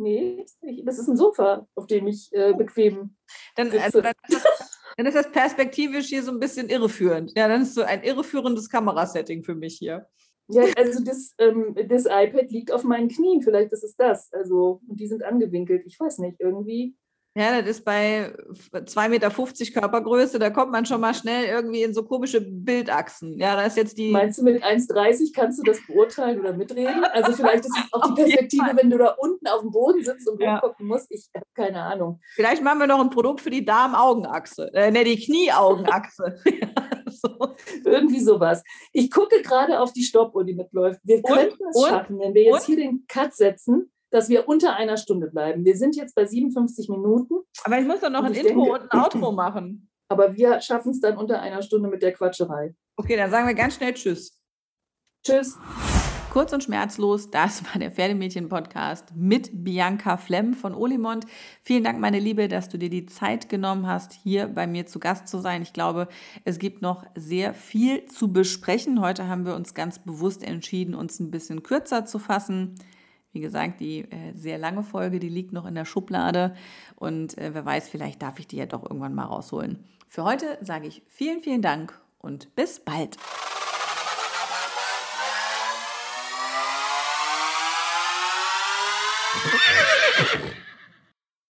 [0.00, 0.46] Nee,
[0.84, 3.16] das ist ein Sofa, auf dem ich äh, bequem
[3.54, 7.32] Dann, also, dann, ist das, dann ist das perspektivisch hier so ein bisschen irreführend.
[7.36, 10.08] Ja, dann ist so ein irreführendes Kamerasetting für mich hier.
[10.48, 14.32] Ja, also das, ähm, das iPad liegt auf meinen Knien, vielleicht ist es das.
[14.32, 15.82] Also, und die sind angewinkelt.
[15.84, 16.96] Ich weiß nicht, irgendwie.
[17.36, 18.34] Ja, das ist bei
[18.72, 19.30] 2,50 Meter
[19.80, 23.38] Körpergröße, da kommt man schon mal schnell irgendwie in so komische Bildachsen.
[23.38, 24.10] Ja, da ist jetzt die.
[24.10, 27.04] Meinst du, mit 1,30 kannst du das beurteilen oder mitreden?
[27.04, 30.28] Also vielleicht ist es auch die Perspektive, wenn du da unten auf dem Boden sitzt
[30.28, 30.58] und Ja.
[30.58, 31.06] rumgucken musst.
[31.10, 32.20] Ich habe keine Ahnung.
[32.34, 34.72] Vielleicht machen wir noch ein Produkt für die Darm-Augenachse.
[34.74, 36.36] Äh, ne, die Knieaugenachse.
[37.06, 37.54] so.
[37.84, 38.64] Irgendwie sowas.
[38.92, 40.98] Ich gucke gerade auf die Stoppuhr, die mitläuft.
[41.04, 41.26] Wir Und?
[41.26, 42.74] könnten es schaffen, wenn wir jetzt Und?
[42.74, 45.64] hier den Cut setzen, dass wir unter einer Stunde bleiben.
[45.64, 47.34] Wir sind jetzt bei 57 Minuten,
[47.64, 49.88] Aber ich muss doch noch ein Intro denke- und ein Outro machen.
[50.08, 52.74] aber wir schaffen es dann unter einer Stunde mit der Quatscherei.
[52.96, 54.38] Okay, dann sagen wir ganz schnell Tschüss.
[55.24, 55.56] Tschüss.
[56.32, 61.26] Kurz und schmerzlos, das war der Pferdemädchen-Podcast mit Bianca Flemm von Olimont.
[61.64, 65.00] Vielen Dank, meine Liebe, dass du dir die Zeit genommen hast, hier bei mir zu
[65.00, 65.62] Gast zu sein.
[65.62, 66.06] Ich glaube,
[66.44, 69.00] es gibt noch sehr viel zu besprechen.
[69.00, 72.76] Heute haben wir uns ganz bewusst entschieden, uns ein bisschen kürzer zu fassen.
[73.32, 76.54] Wie gesagt, die äh, sehr lange Folge, die liegt noch in der Schublade
[76.96, 79.84] und äh, wer weiß, vielleicht darf ich die ja doch irgendwann mal rausholen.
[80.08, 83.16] Für heute sage ich vielen, vielen Dank und bis bald.